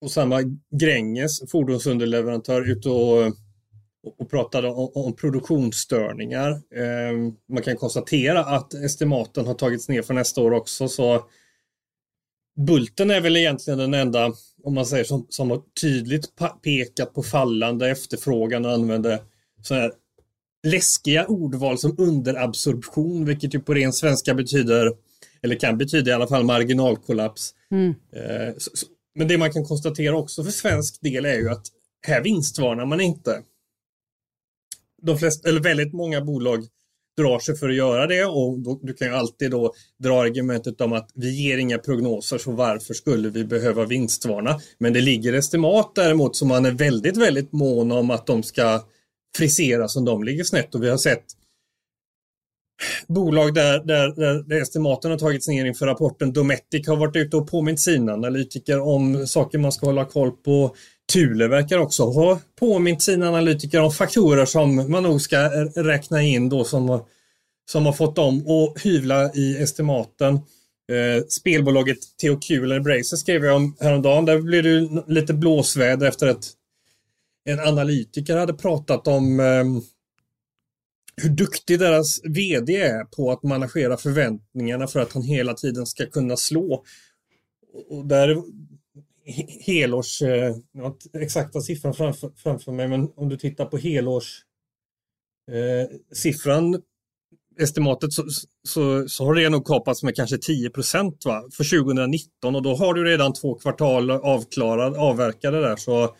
Och 0.00 0.10
samma 0.10 0.40
Gränges, 0.70 1.50
fordonsunderleverantör, 1.50 2.70
ute 2.70 2.88
och 2.88 3.34
och 4.18 4.30
pratade 4.30 4.68
om, 4.68 4.90
om 4.94 5.16
produktionsstörningar. 5.16 6.50
Eh, 6.50 7.32
man 7.52 7.62
kan 7.62 7.76
konstatera 7.76 8.44
att 8.44 8.74
estimaten 8.74 9.46
har 9.46 9.54
tagits 9.54 9.88
ner 9.88 10.02
för 10.02 10.14
nästa 10.14 10.40
år 10.40 10.52
också 10.52 10.88
så 10.88 11.24
Bulten 12.56 13.10
är 13.10 13.20
väl 13.20 13.36
egentligen 13.36 13.78
den 13.78 13.94
enda, 13.94 14.32
om 14.62 14.74
man 14.74 14.86
säger 14.86 15.04
som, 15.04 15.26
som 15.28 15.50
har 15.50 15.62
tydligt 15.80 16.32
pekat 16.62 17.14
på 17.14 17.22
fallande 17.22 17.90
efterfrågan 17.90 18.64
och 18.64 18.72
använder 18.72 19.18
så 19.62 19.74
här 19.74 19.92
läskiga 20.66 21.26
ordval 21.26 21.78
som 21.78 21.94
underabsorption, 21.98 23.24
vilket 23.24 23.54
ju 23.54 23.60
på 23.60 23.74
ren 23.74 23.92
svenska 23.92 24.34
betyder, 24.34 24.92
eller 25.42 25.56
kan 25.56 25.78
betyda 25.78 26.10
i 26.10 26.14
alla 26.14 26.26
fall 26.26 26.44
marginalkollaps. 26.44 27.54
Mm. 27.70 27.88
Eh, 27.88 28.54
så, 28.58 28.70
men 29.14 29.28
det 29.28 29.38
man 29.38 29.52
kan 29.52 29.64
konstatera 29.64 30.16
också 30.16 30.44
för 30.44 30.50
svensk 30.50 31.00
del 31.00 31.24
är 31.24 31.34
ju 31.34 31.50
att 31.50 31.66
här 32.06 32.22
vinstvarnar 32.22 32.86
man 32.86 33.00
inte 33.00 33.42
de 35.04 35.18
flesta, 35.18 35.48
eller 35.48 35.60
väldigt 35.60 35.92
många 35.92 36.20
bolag 36.20 36.66
drar 37.16 37.38
sig 37.38 37.56
för 37.56 37.68
att 37.68 37.74
göra 37.74 38.06
det 38.06 38.24
och 38.24 38.58
då, 38.58 38.80
du 38.82 38.94
kan 38.94 39.08
ju 39.08 39.14
alltid 39.14 39.50
då 39.50 39.74
dra 40.02 40.22
argumentet 40.22 40.80
om 40.80 40.92
att 40.92 41.10
vi 41.14 41.30
ger 41.30 41.58
inga 41.58 41.78
prognoser 41.78 42.38
så 42.38 42.52
varför 42.52 42.94
skulle 42.94 43.28
vi 43.28 43.44
behöva 43.44 43.84
vinstvarna? 43.84 44.60
Men 44.78 44.92
det 44.92 45.00
ligger 45.00 45.32
estimat 45.32 45.92
däremot 45.94 46.36
som 46.36 46.48
man 46.48 46.64
är 46.64 46.70
väldigt, 46.70 47.16
väldigt 47.16 47.52
mån 47.52 47.92
om 47.92 48.10
att 48.10 48.26
de 48.26 48.42
ska 48.42 48.84
frisera 49.36 49.88
som 49.88 50.04
de 50.04 50.24
ligger 50.24 50.44
snett 50.44 50.74
och 50.74 50.82
vi 50.82 50.88
har 50.88 50.96
sett 50.96 51.24
bolag 53.08 53.54
där, 53.54 53.84
där, 53.84 54.48
där 54.48 54.62
estimaten 54.62 55.10
har 55.10 55.18
tagits 55.18 55.48
ner 55.48 55.64
inför 55.64 55.86
rapporten. 55.86 56.32
Dometic 56.32 56.88
har 56.88 56.96
varit 56.96 57.16
ute 57.16 57.36
och 57.36 57.50
påmint 57.50 57.80
sina 57.80 58.12
analytiker 58.12 58.80
om 58.80 59.26
saker 59.26 59.58
man 59.58 59.72
ska 59.72 59.86
hålla 59.86 60.04
koll 60.04 60.30
på. 60.30 60.74
Thule 61.12 61.48
verkar 61.48 61.78
också 61.78 62.02
ha 62.04 62.40
påmint 62.60 63.02
sina 63.02 63.28
analytiker 63.28 63.80
om 63.80 63.92
faktorer 63.92 64.44
som 64.44 64.90
man 64.90 65.02
nog 65.02 65.20
ska 65.20 65.38
räkna 65.76 66.22
in 66.22 66.48
då 66.48 66.64
som 66.64 67.04
som 67.70 67.86
har 67.86 67.92
fått 67.92 68.16
dem 68.16 68.46
att 68.46 68.82
hyvla 68.82 69.32
i 69.34 69.56
estimaten. 69.62 70.34
Eh, 70.92 71.24
spelbolaget 71.28 71.98
THQ 72.22 72.50
eller 72.50 72.76
Embracer 72.76 73.16
skrev 73.16 73.44
jag 73.44 73.56
om 73.56 73.76
häromdagen. 73.80 74.24
Där 74.24 74.38
blev 74.40 74.62
det 74.62 75.04
lite 75.06 75.34
blåsväder 75.34 76.06
efter 76.06 76.26
att 76.26 76.52
en 77.44 77.60
analytiker 77.60 78.36
hade 78.36 78.54
pratat 78.54 79.06
om 79.06 79.40
eh, 79.40 79.64
hur 81.16 81.30
duktig 81.30 81.78
deras 81.78 82.20
VD 82.24 82.76
är 82.76 83.04
på 83.04 83.32
att 83.32 83.42
managera 83.42 83.96
förväntningarna 83.96 84.86
för 84.86 85.00
att 85.00 85.12
han 85.12 85.22
hela 85.22 85.54
tiden 85.54 85.86
ska 85.86 86.06
kunna 86.06 86.36
slå. 86.36 86.84
Och 87.90 88.06
där 88.06 88.42
helårs, 89.66 90.22
eh, 90.22 90.54
jag 90.72 90.82
har 90.82 90.86
inte 90.86 91.18
exakta 91.18 91.60
siffran 91.60 91.94
framför, 91.94 92.32
framför 92.36 92.72
mig, 92.72 92.88
men 92.88 93.08
om 93.16 93.28
du 93.28 93.36
tittar 93.36 93.64
på 93.64 93.76
helårs 93.76 94.44
eh, 95.52 95.96
siffran 96.12 96.82
estimatet 97.60 98.12
så, 98.12 98.24
så, 98.68 99.08
så, 99.08 99.24
har 99.24 99.34
det 99.34 99.48
nog 99.48 99.66
kapats 99.66 100.02
med 100.02 100.16
kanske 100.16 100.38
10 100.38 100.70
procent 100.70 101.22
för 101.56 101.82
2019 101.82 102.56
och 102.56 102.62
då 102.62 102.74
har 102.74 102.94
du 102.94 103.04
redan 103.04 103.32
två 103.32 103.54
kvartal 103.54 104.10
avklarade, 104.10 104.98
avverkade 104.98 105.60
där 105.60 105.76
så 105.76 106.16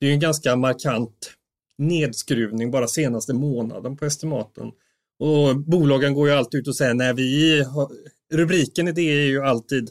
det 0.00 0.06
är 0.06 0.12
en 0.12 0.20
ganska 0.20 0.56
markant 0.56 1.32
nedskruvning 1.78 2.70
bara 2.70 2.88
senaste 2.88 3.34
månaden 3.34 3.96
på 3.96 4.04
estimaten. 4.04 4.70
Och 5.18 5.56
bolagen 5.56 6.14
går 6.14 6.28
ju 6.28 6.34
alltid 6.34 6.60
ut 6.60 6.68
och 6.68 6.76
säger 6.76 6.94
när 6.94 7.14
vi 7.14 7.62
har, 7.62 7.90
rubriken 8.32 8.88
i 8.88 8.92
det 8.92 9.02
är 9.02 9.26
ju 9.26 9.42
alltid 9.42 9.90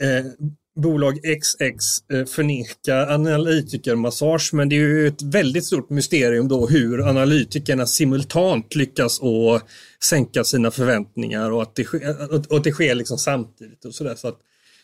eh, 0.00 0.26
bolag 0.76 1.18
XX 1.40 1.64
eh, 2.12 2.24
förneka 2.24 2.26
förnekar 2.26 3.06
analytikermassage 3.14 4.50
men 4.52 4.68
det 4.68 4.76
är 4.76 4.80
ju 4.80 5.06
ett 5.06 5.22
väldigt 5.22 5.64
stort 5.64 5.90
mysterium 5.90 6.48
då 6.48 6.66
hur 6.66 7.08
analytikerna 7.08 7.86
simultant 7.86 8.74
lyckas 8.74 9.20
att 9.22 9.62
sänka 10.04 10.44
sina 10.44 10.70
förväntningar 10.70 11.50
och 11.50 11.62
att 11.62 11.74
det, 11.74 11.84
sker, 11.84 12.34
och 12.50 12.56
att 12.56 12.64
det 12.64 12.72
sker 12.72 12.94
liksom 12.94 13.18
samtidigt. 13.18 13.84
och 13.84 13.94
så, 13.94 14.04
där. 14.04 14.14
så 14.14 14.32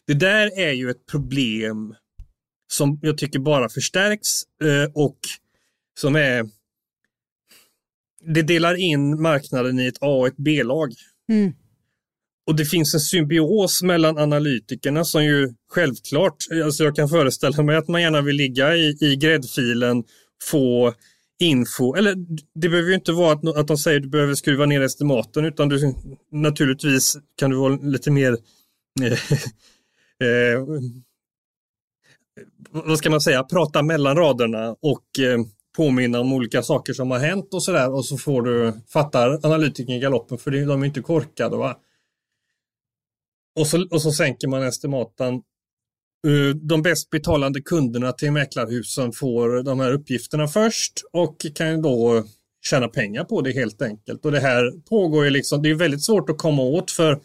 Det 0.06 0.14
där 0.14 0.58
är 0.58 0.72
ju 0.72 0.90
ett 0.90 1.06
problem 1.06 1.94
som 2.72 2.98
jag 3.02 3.18
tycker 3.18 3.38
bara 3.38 3.68
förstärks 3.68 4.28
eh, 4.64 4.90
och 4.94 5.18
som 6.00 6.16
är 6.16 6.48
det 8.24 8.42
delar 8.42 8.74
in 8.74 9.22
marknaden 9.22 9.80
i 9.80 9.86
ett 9.86 9.98
A 10.00 10.18
och 10.18 10.26
ett 10.26 10.36
B-lag. 10.36 10.92
Mm. 11.28 11.52
Och 12.46 12.56
det 12.56 12.64
finns 12.64 12.94
en 12.94 13.00
symbios 13.00 13.82
mellan 13.82 14.18
analytikerna 14.18 15.04
som 15.04 15.24
ju 15.24 15.54
självklart, 15.70 16.36
alltså 16.64 16.84
jag 16.84 16.96
kan 16.96 17.08
föreställa 17.08 17.62
mig 17.62 17.76
att 17.76 17.88
man 17.88 18.02
gärna 18.02 18.20
vill 18.20 18.36
ligga 18.36 18.76
i, 18.76 18.96
i 19.00 19.16
gräddfilen, 19.16 20.04
få 20.42 20.94
info, 21.40 21.94
eller 21.94 22.14
det 22.54 22.68
behöver 22.68 22.88
ju 22.88 22.94
inte 22.94 23.12
vara 23.12 23.32
att, 23.32 23.56
att 23.56 23.68
de 23.68 23.76
säger 23.76 23.96
att 23.96 24.02
du 24.02 24.08
behöver 24.08 24.34
skruva 24.34 24.66
ner 24.66 24.80
estimaten 24.80 25.44
utan 25.44 25.68
du, 25.68 25.94
naturligtvis 26.32 27.16
kan 27.36 27.50
du 27.50 27.56
vara 27.56 27.76
lite 27.76 28.10
mer 28.10 28.32
eh, 29.02 29.12
eh, 30.28 30.62
vad 32.70 32.98
ska 32.98 33.10
man 33.10 33.20
säga, 33.20 33.42
prata 33.42 33.82
mellan 33.82 34.16
raderna 34.16 34.76
och 34.80 35.18
eh, 35.18 35.38
påminna 35.76 36.20
om 36.20 36.32
olika 36.32 36.62
saker 36.62 36.92
som 36.92 37.10
har 37.10 37.18
hänt 37.18 37.54
och 37.54 37.62
sådär 37.62 37.94
och 37.94 38.04
så 38.04 38.18
får 38.18 38.42
du, 38.42 38.72
fattar 38.88 39.46
analytikern 39.46 40.00
galoppen 40.00 40.38
för 40.38 40.50
de 40.50 40.82
är 40.82 40.86
inte 40.86 41.02
korkade. 41.02 41.56
Va? 41.56 41.76
Och 43.60 43.66
så, 43.66 43.86
och 43.90 44.02
så 44.02 44.12
sänker 44.12 44.48
man 44.48 44.62
estimaten. 44.62 45.34
Eh, 46.26 46.56
de 46.56 46.82
bäst 46.82 47.10
betalande 47.10 47.60
kunderna 47.60 48.12
till 48.12 48.32
mäklarhusen 48.32 49.12
får 49.12 49.62
de 49.62 49.80
här 49.80 49.92
uppgifterna 49.92 50.48
först 50.48 50.92
och 51.12 51.36
kan 51.54 51.82
då 51.82 52.24
tjäna 52.64 52.88
pengar 52.88 53.24
på 53.24 53.40
det 53.40 53.52
helt 53.52 53.82
enkelt. 53.82 54.24
Och 54.24 54.32
det 54.32 54.40
här 54.40 54.80
pågår 54.88 55.24
ju 55.24 55.30
liksom, 55.30 55.62
det 55.62 55.70
är 55.70 55.74
väldigt 55.74 56.04
svårt 56.04 56.30
att 56.30 56.38
komma 56.38 56.62
åt 56.62 56.90
för 56.90 57.20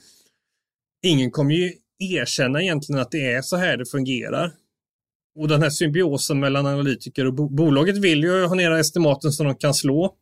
ingen 1.04 1.32
kommer 1.32 1.56
ju 1.56 1.74
erkänna 2.00 2.62
egentligen 2.62 3.02
att 3.02 3.12
det 3.12 3.32
är 3.32 3.42
så 3.42 3.58
här 3.58 3.78
det 3.78 3.86
fungerar. 3.86 4.54
Och 5.40 5.48
den 5.48 5.62
här 5.62 5.70
symbiosen 5.70 6.40
mellan 6.40 6.66
analytiker 6.66 7.26
och 7.26 7.34
bo 7.34 7.50
bolaget 7.50 7.98
vill 7.98 8.24
ju 8.24 8.46
ha 8.46 8.56
ner 8.56 8.72
estimaten 8.72 9.32
så 9.32 9.44
de 9.44 9.56
kan 9.56 9.74
slå. 9.74 10.16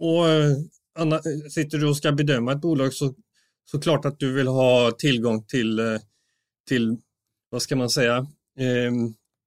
Och 0.00 0.28
eh, 0.28 0.56
Anna, 0.98 1.20
sitter 1.50 1.78
du 1.78 1.88
och 1.88 1.96
ska 1.96 2.12
bedöma 2.12 2.52
ett 2.52 2.60
bolag 2.60 2.92
så 2.92 3.14
såklart 3.72 4.04
att 4.04 4.18
du 4.18 4.32
vill 4.32 4.46
ha 4.46 4.90
tillgång 4.90 5.44
till, 5.44 5.78
eh, 5.78 5.84
till 6.68 6.96
vad 7.50 7.62
ska 7.62 7.76
man 7.76 7.90
säga, 7.90 8.16
eh, 8.58 8.92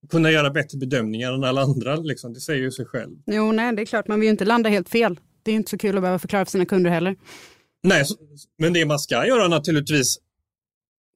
kunna 0.09 0.31
göra 0.31 0.49
bättre 0.49 0.77
bedömningar 0.77 1.33
än 1.33 1.43
alla 1.43 1.61
andra. 1.61 1.95
Liksom. 1.95 2.33
Det 2.33 2.39
säger 2.39 2.61
ju 2.61 2.71
sig 2.71 2.85
själv. 2.85 3.15
Jo, 3.25 3.51
nej, 3.51 3.75
det 3.75 3.81
är 3.81 3.85
klart. 3.85 4.07
Man 4.07 4.19
vill 4.19 4.27
ju 4.27 4.31
inte 4.31 4.45
landa 4.45 4.69
helt 4.69 4.89
fel. 4.89 5.19
Det 5.43 5.51
är 5.51 5.55
inte 5.55 5.69
så 5.69 5.77
kul 5.77 5.95
att 5.97 6.01
behöva 6.01 6.19
förklara 6.19 6.45
för 6.45 6.51
sina 6.51 6.65
kunder 6.65 6.91
heller. 6.91 7.15
Nej, 7.83 8.05
men 8.57 8.73
det 8.73 8.85
man 8.85 8.99
ska 8.99 9.27
göra 9.27 9.47
naturligtvis, 9.47 10.17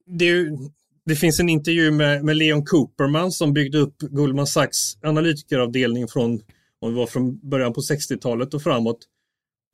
det, 0.06 0.24
ju, 0.24 0.56
det 1.04 1.16
finns 1.16 1.40
en 1.40 1.48
intervju 1.48 1.90
med, 1.90 2.24
med 2.24 2.36
Leon 2.36 2.64
Cooperman 2.64 3.32
som 3.32 3.52
byggde 3.52 3.78
upp 3.78 3.96
Goldman 4.00 4.46
Sachs 4.46 4.98
analytikeravdelning 5.02 6.08
från, 6.08 6.40
om 6.80 6.92
det 6.92 6.98
var 6.98 7.06
från 7.06 7.48
början 7.48 7.72
på 7.72 7.80
60-talet 7.80 8.54
och 8.54 8.62
framåt, 8.62 8.98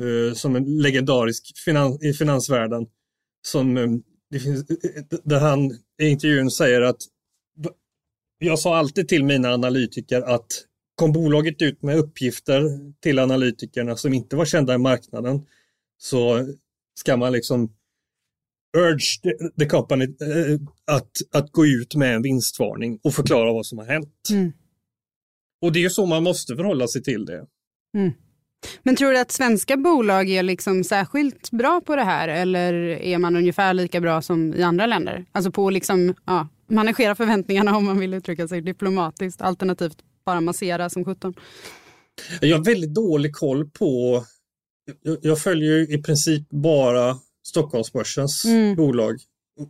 uh, 0.03 0.35
som 0.35 0.57
en 0.57 0.83
legendarisk 0.83 1.59
finan, 1.65 1.99
i 2.03 2.13
finansvärlden 2.13 2.87
som 3.47 3.77
eh, 3.77 3.89
det 4.31 4.41
finns, 4.41 4.65
där 5.25 5.41
han 5.41 5.71
i 6.03 6.07
intervjun 6.09 6.51
säger 6.51 6.81
att 6.81 7.03
jag 8.39 8.59
sa 8.59 8.77
alltid 8.77 9.09
till 9.09 9.25
mina 9.25 9.55
analytiker 9.55 10.23
att 10.23 10.47
kom 10.95 11.13
bolaget 11.13 11.63
ut 11.63 11.83
med 11.83 11.97
uppgifter 11.97 12.63
till 13.01 13.19
analytikerna 13.19 13.97
som 13.97 14.13
inte 14.13 14.37
var 14.37 14.45
kända 14.45 14.75
i 14.75 14.79
marknaden 14.79 15.47
så 15.99 16.49
ska 16.99 17.17
man 17.17 17.33
liksom 17.33 17.73
urge 18.77 19.37
the 19.59 19.67
company 19.67 20.05
eh, 20.05 20.61
att, 20.97 21.11
att 21.33 21.53
gå 21.53 21.67
ut 21.67 21.95
med 21.95 22.15
en 22.15 22.23
vinstvarning 22.23 23.01
och 23.03 23.15
förklara 23.15 23.53
vad 23.53 23.67
som 23.67 23.79
har 23.79 23.85
hänt. 23.85 24.29
Mm. 24.31 24.53
Och 25.63 25.73
det 25.73 25.85
är 25.85 25.89
så 25.89 26.07
man 26.07 26.23
måste 26.23 26.57
förhålla 26.57 26.89
sig 26.89 27.03
till 27.03 27.25
det. 27.25 27.47
Mm. 27.97 28.13
Men 28.83 28.97
tror 28.97 29.13
du 29.13 29.19
att 29.19 29.33
svenska 29.33 29.77
bolag 29.77 30.31
är 30.31 30.43
liksom 30.43 30.85
särskilt 30.85 31.51
bra 31.51 31.81
på 31.81 31.97
det 31.97 32.05
här 32.05 32.29
eller 32.29 32.73
är 33.03 33.19
man 33.19 33.37
ungefär 33.37 33.75
lika 33.75 34.01
bra 34.01 34.23
som 34.23 34.55
i 34.55 34.63
andra 34.63 34.87
länder? 34.87 35.25
Alltså 35.33 35.51
på 35.51 35.71
liksom, 35.71 36.15
ja, 36.25 36.49
managera 36.69 37.15
förväntningarna 37.15 37.77
om 37.77 37.85
man 37.85 37.99
vill 37.99 38.15
uttrycka 38.15 38.49
sig 38.49 38.61
diplomatiskt 38.61 39.43
alternativt 39.43 39.97
bara 40.25 40.41
massera 40.41 40.91
som 40.91 41.05
sjutton. 41.05 41.35
Jag 42.41 42.57
har 42.57 42.65
väldigt 42.65 42.95
dålig 42.95 43.35
koll 43.35 43.71
på, 43.71 44.25
jag 45.21 45.39
följer 45.39 45.95
i 45.95 46.03
princip 46.03 46.51
bara 46.51 47.17
Stockholmsbörsens 47.47 48.45
mm. 48.45 48.77
bolag, 48.77 49.17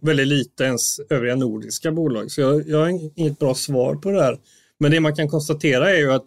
väldigt 0.01 0.27
lite 0.27 0.65
ens 0.65 0.99
övriga 1.11 1.37
nordiska 1.37 1.93
bolag, 1.93 2.31
så 2.31 2.41
jag, 2.41 2.69
jag 2.69 2.79
har 2.79 2.89
inget 3.17 3.39
bra 3.39 3.55
svar 3.55 3.95
på 3.95 4.11
det 4.11 4.23
här. 4.23 4.39
Men 4.79 4.91
det 4.91 5.01
man 5.01 5.17
kan 5.17 5.29
konstatera 5.29 5.91
är 5.91 5.99
ju 5.99 6.13
att 6.13 6.27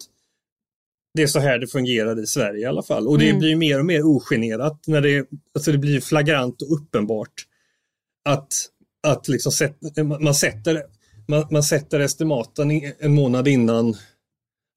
det 1.14 1.22
är 1.22 1.26
så 1.26 1.40
här 1.40 1.58
det 1.58 1.66
fungerar 1.66 2.22
i 2.22 2.26
Sverige 2.26 2.60
i 2.60 2.64
alla 2.64 2.82
fall. 2.82 3.08
Och 3.08 3.18
det 3.18 3.28
mm. 3.28 3.38
blir 3.38 3.56
mer 3.56 3.78
och 3.78 3.86
mer 3.86 4.02
ogenerat 4.02 4.82
när 4.86 5.00
det, 5.00 5.26
alltså 5.54 5.72
det 5.72 5.78
blir 5.78 6.00
flagrant 6.00 6.62
och 6.62 6.72
uppenbart 6.72 7.32
att, 8.24 8.48
att 9.06 9.28
liksom 9.28 9.52
set, 9.52 9.76
man, 10.20 10.34
sätter, 10.34 10.82
man, 11.28 11.46
man 11.50 11.62
sätter 11.62 12.00
estimaten 12.00 12.70
en 12.98 13.14
månad 13.14 13.48
innan 13.48 13.96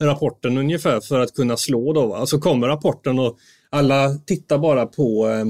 rapporten 0.03 0.57
ungefär 0.57 1.01
för 1.01 1.19
att 1.19 1.33
kunna 1.33 1.57
slå 1.57 1.93
då. 1.93 2.07
Va? 2.07 2.17
Alltså 2.17 2.39
kommer 2.39 2.67
rapporten 2.67 3.19
och 3.19 3.37
alla 3.69 4.15
tittar 4.15 4.57
bara 4.57 4.85
på, 4.85 5.29
eh, 5.29 5.45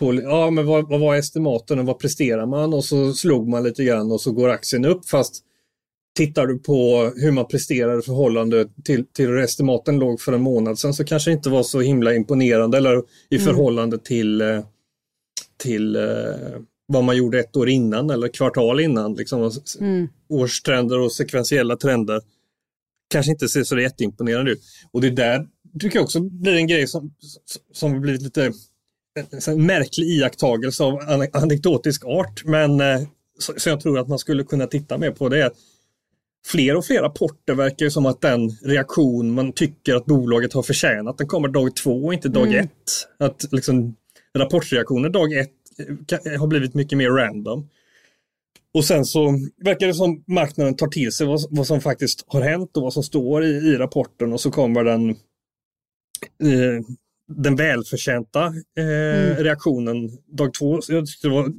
på 0.00 0.14
ja, 0.14 0.50
men 0.50 0.66
vad, 0.66 0.88
vad 0.88 1.00
var 1.00 1.16
estimaten 1.16 1.78
och 1.78 1.86
vad 1.86 1.98
presterar 1.98 2.46
man 2.46 2.74
och 2.74 2.84
så 2.84 3.12
slog 3.12 3.48
man 3.48 3.62
lite 3.62 3.84
grann 3.84 4.12
och 4.12 4.20
så 4.20 4.32
går 4.32 4.48
aktien 4.48 4.84
upp 4.84 5.08
fast 5.08 5.44
Tittar 6.20 6.46
du 6.46 6.58
på 6.58 7.12
hur 7.16 7.30
man 7.30 7.48
presterar 7.48 7.98
i 7.98 8.02
förhållande 8.02 8.68
till, 8.84 9.06
till 9.06 9.26
hur 9.26 9.38
estimaten 9.38 9.98
låg 9.98 10.20
för 10.20 10.32
en 10.32 10.42
månad 10.42 10.78
sedan 10.78 10.94
så 10.94 11.04
kanske 11.04 11.30
det 11.30 11.34
inte 11.34 11.50
var 11.50 11.62
så 11.62 11.80
himla 11.80 12.14
imponerande 12.14 12.78
eller 12.78 12.98
i 13.28 13.36
mm. 13.36 13.46
förhållande 13.46 13.98
till, 13.98 14.40
eh, 14.40 14.64
till 15.62 15.96
eh, 15.96 16.02
vad 16.86 17.04
man 17.04 17.16
gjorde 17.16 17.40
ett 17.40 17.56
år 17.56 17.68
innan 17.68 18.10
eller 18.10 18.28
kvartal 18.28 18.80
innan. 18.80 19.14
Liksom, 19.14 19.50
mm. 19.80 20.08
Årstrender 20.28 21.00
och 21.00 21.12
sekventiella 21.12 21.76
trender 21.76 22.20
kanske 23.10 23.32
inte 23.32 23.48
ser 23.48 23.64
så 23.64 23.78
jätteimponerande 23.78 24.50
ut. 24.50 24.62
Och 24.92 25.00
det 25.00 25.10
där 25.10 25.46
tycker 25.80 25.96
jag 25.96 26.04
också 26.04 26.20
blir 26.20 26.54
en 26.54 26.66
grej 26.66 26.86
som, 26.86 27.14
som 27.72 28.00
blivit 28.00 28.22
lite 28.22 28.52
en 29.46 29.66
märklig 29.66 30.06
iakttagelse 30.06 30.84
av 30.84 30.98
anekdotisk 31.32 32.04
art. 32.04 32.44
Men 32.44 32.80
eh, 32.80 33.00
så 33.38 33.68
jag 33.70 33.80
tror 33.80 33.98
att 33.98 34.08
man 34.08 34.18
skulle 34.18 34.44
kunna 34.44 34.66
titta 34.66 34.98
mer 34.98 35.10
på 35.10 35.28
det 35.28 35.50
fler 36.46 36.76
och 36.76 36.84
fler 36.84 37.02
rapporter 37.02 37.54
verkar 37.54 37.86
ju 37.86 37.90
som 37.90 38.06
att 38.06 38.20
den 38.20 38.50
reaktion 38.50 39.30
man 39.30 39.52
tycker 39.52 39.94
att 39.94 40.06
bolaget 40.06 40.52
har 40.52 40.62
förtjänat, 40.62 41.18
den 41.18 41.26
kommer 41.26 41.48
dag 41.48 41.76
två 41.76 42.04
och 42.04 42.14
inte 42.14 42.28
dag 42.28 42.46
mm. 42.46 42.64
ett. 42.64 43.08
Att 43.18 43.52
liksom 43.52 43.96
rapportreaktioner 44.38 45.08
dag 45.08 45.32
ett 45.32 45.50
har 46.38 46.46
blivit 46.46 46.74
mycket 46.74 46.98
mer 46.98 47.10
random. 47.10 47.68
Och 48.74 48.84
sen 48.84 49.04
så 49.04 49.38
verkar 49.64 49.86
det 49.86 49.94
som 49.94 50.24
marknaden 50.26 50.76
tar 50.76 50.86
till 50.86 51.12
sig 51.12 51.26
vad, 51.26 51.40
vad 51.50 51.66
som 51.66 51.80
faktiskt 51.80 52.24
har 52.26 52.40
hänt 52.40 52.76
och 52.76 52.82
vad 52.82 52.92
som 52.92 53.02
står 53.02 53.44
i, 53.44 53.48
i 53.48 53.76
rapporten 53.76 54.32
och 54.32 54.40
så 54.40 54.50
kommer 54.50 54.84
den 54.84 55.10
eh, 55.10 56.84
den 57.34 57.56
välförtjänta 57.56 58.46
eh, 58.78 59.30
mm. 59.30 59.36
reaktionen 59.36 60.10
dag 60.26 60.54
två. 60.54 60.82
Så 60.82 60.92
jag 60.92 61.06
tyckte 61.06 61.28
det 61.28 61.34
var, 61.34 61.52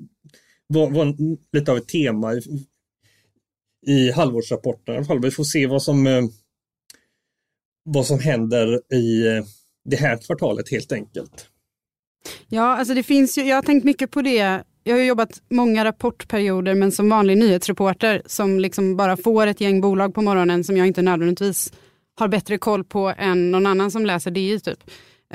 var, 0.67 0.89
var 0.89 1.15
lite 1.57 1.71
av 1.71 1.77
ett 1.77 1.87
tema 1.87 2.33
i, 2.33 2.41
i 3.87 4.11
halvårsrapporten 4.11 4.93
i 4.93 4.97
alla 4.97 5.05
fall. 5.05 5.21
Vi 5.21 5.31
får 5.31 5.43
se 5.43 5.67
vad 5.67 5.83
som, 5.83 6.07
eh, 6.07 6.23
vad 7.83 8.05
som 8.05 8.19
händer 8.19 8.93
i 8.93 9.27
eh, 9.27 9.43
det 9.85 9.95
här 9.95 10.17
kvartalet 10.17 10.71
helt 10.71 10.91
enkelt. 10.91 11.47
Ja, 12.47 12.77
alltså 12.77 12.93
det 12.93 13.03
finns 13.03 13.37
ju, 13.37 13.43
jag 13.43 13.55
har 13.55 13.63
tänkt 13.63 13.83
mycket 13.83 14.11
på 14.11 14.21
det. 14.21 14.63
Jag 14.83 14.95
har 14.95 15.03
jobbat 15.03 15.41
många 15.49 15.85
rapportperioder 15.85 16.75
men 16.75 16.91
som 16.91 17.09
vanlig 17.09 17.37
nyhetsreporter 17.37 18.21
som 18.25 18.59
liksom 18.59 18.97
bara 18.97 19.17
får 19.17 19.47
ett 19.47 19.61
gäng 19.61 19.81
bolag 19.81 20.13
på 20.13 20.21
morgonen 20.21 20.63
som 20.63 20.77
jag 20.77 20.87
inte 20.87 21.01
nödvändigtvis 21.01 21.73
har 22.15 22.27
bättre 22.27 22.57
koll 22.57 22.83
på 22.83 23.13
än 23.17 23.51
någon 23.51 23.65
annan 23.65 23.91
som 23.91 24.05
läser 24.05 24.31
DI. 24.31 24.59
Typ. 24.59 24.79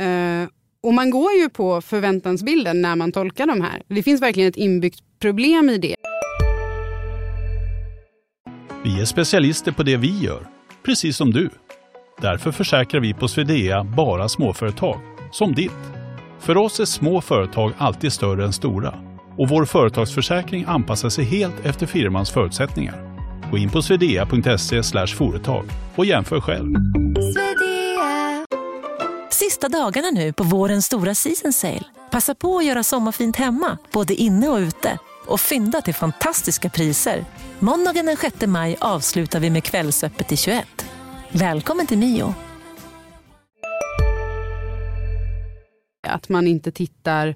Uh, 0.01 0.49
och 0.83 0.95
man 0.95 1.11
går 1.11 1.33
ju 1.33 1.49
på 1.49 1.81
förväntansbilden 1.81 2.83
när 2.83 2.97
man 2.97 3.13
tolkar 3.13 3.47
de 3.47 3.61
här. 3.61 3.83
Det 3.89 4.03
finns 4.03 4.23
verkligen 4.23 4.49
ett 4.49 4.57
inbyggt 4.57 5.01
problem 5.19 5.71
i 5.71 5.79
det. 5.79 5.97
Vi 8.87 9.01
är 9.01 9.05
specialister 9.05 9.73
på 9.73 9.83
det 9.83 9.97
vi 9.97 10.19
gör, 10.19 10.47
precis 10.85 11.17
som 11.17 11.33
du. 11.33 11.51
Därför 12.21 12.53
försäkrar 12.53 13.01
vi 13.01 13.15
på 13.15 13.29
Swedea 13.29 13.85
bara 13.85 14.29
småföretag, 14.29 15.01
som 15.33 15.55
ditt. 15.55 15.73
För 16.41 16.57
oss 16.57 16.81
är 16.81 16.85
små 16.85 17.21
företag 17.21 17.73
alltid 17.79 18.13
större 18.13 18.45
än 18.45 18.53
stora 18.53 18.95
och 19.39 19.49
vår 19.49 19.65
företagsförsäkring 19.65 20.65
anpassar 20.69 21.09
sig 21.09 21.25
helt 21.25 21.67
efter 21.67 21.87
firmans 21.87 22.31
förutsättningar. 22.31 23.19
Gå 23.51 23.59
in 23.59 23.71
på 23.71 23.83
swedea.se 23.83 25.07
företag 25.07 25.65
och 25.97 26.07
jämför 26.07 26.41
själv. 26.41 26.75
Sista 29.31 29.69
dagarna 29.69 30.11
nu 30.11 30.33
på 30.33 30.45
vårens 30.45 30.87
stora 30.87 31.15
season 31.15 31.53
sale. 31.53 31.85
Passa 32.11 32.35
på 32.35 32.59
att 32.59 32.65
göra 32.65 32.83
sommarfint 32.83 33.37
hemma, 33.37 33.79
både 33.93 34.15
inne 34.15 34.49
och 34.49 34.59
ute 34.59 34.99
och 35.27 35.41
fynda 35.41 35.81
till 35.81 35.95
fantastiska 35.95 36.71
priser. 36.71 37.25
Måndagen 37.59 38.07
den 38.07 38.17
6 38.17 38.47
maj 38.47 38.77
avslutar 38.81 39.41
vi 39.41 39.51
med 39.51 39.65
Kvällsöppet 39.65 40.33
i 40.33 40.37
21. 40.37 40.67
Välkommen 41.33 41.87
till 41.87 41.99
Mio. 41.99 42.35
Att 46.09 46.29
man 46.29 46.47
inte 46.47 46.73
tittar 46.73 47.35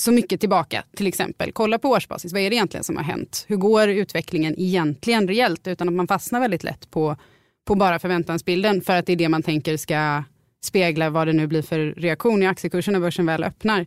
så 0.00 0.12
mycket 0.12 0.40
tillbaka, 0.40 0.84
till 0.96 1.06
exempel. 1.06 1.52
Kolla 1.52 1.78
på 1.78 1.88
årsbasis, 1.88 2.32
vad 2.32 2.42
är 2.42 2.50
det 2.50 2.56
egentligen 2.56 2.84
som 2.84 2.96
har 2.96 3.04
hänt? 3.04 3.44
Hur 3.48 3.56
går 3.56 3.88
utvecklingen 3.88 4.54
egentligen 4.58 5.28
reellt? 5.28 5.66
Utan 5.66 5.88
att 5.88 5.94
man 5.94 6.08
fastnar 6.08 6.40
väldigt 6.40 6.64
lätt 6.64 6.90
på, 6.90 7.16
på 7.64 7.74
bara 7.74 7.98
förväntansbilden 7.98 8.80
för 8.80 8.96
att 8.96 9.06
det 9.06 9.12
är 9.12 9.16
det 9.16 9.28
man 9.28 9.42
tänker 9.42 9.76
ska 9.76 10.22
spegla 10.64 11.10
vad 11.10 11.26
det 11.26 11.32
nu 11.32 11.46
blir 11.46 11.62
för 11.62 11.78
reaktion 11.96 12.42
i 12.42 12.46
aktiekursen 12.46 12.92
när 12.92 13.00
börsen 13.00 13.26
väl 13.26 13.44
öppnar. 13.44 13.80
Eh, 13.80 13.86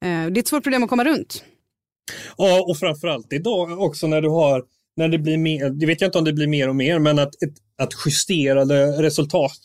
det 0.00 0.08
är 0.08 0.38
ett 0.38 0.48
svårt 0.48 0.62
problem 0.62 0.82
att 0.82 0.90
komma 0.90 1.04
runt. 1.04 1.44
Ja, 2.36 2.64
och 2.68 2.78
framförallt 2.78 3.32
idag 3.32 3.80
också 3.80 4.06
när 4.06 4.22
du 4.22 4.28
har, 4.28 4.64
när 4.96 5.08
det 5.08 5.18
blir 5.18 5.38
mer, 5.38 5.70
det 5.70 5.86
vet 5.86 6.00
jag 6.00 6.08
inte 6.08 6.18
om 6.18 6.24
det 6.24 6.32
blir 6.32 6.46
mer 6.46 6.68
och 6.68 6.76
mer, 6.76 6.98
men 6.98 7.18
att, 7.18 7.42
ett, 7.42 7.54
att 7.78 7.92
justerade 8.06 9.02
resultat, 9.02 9.58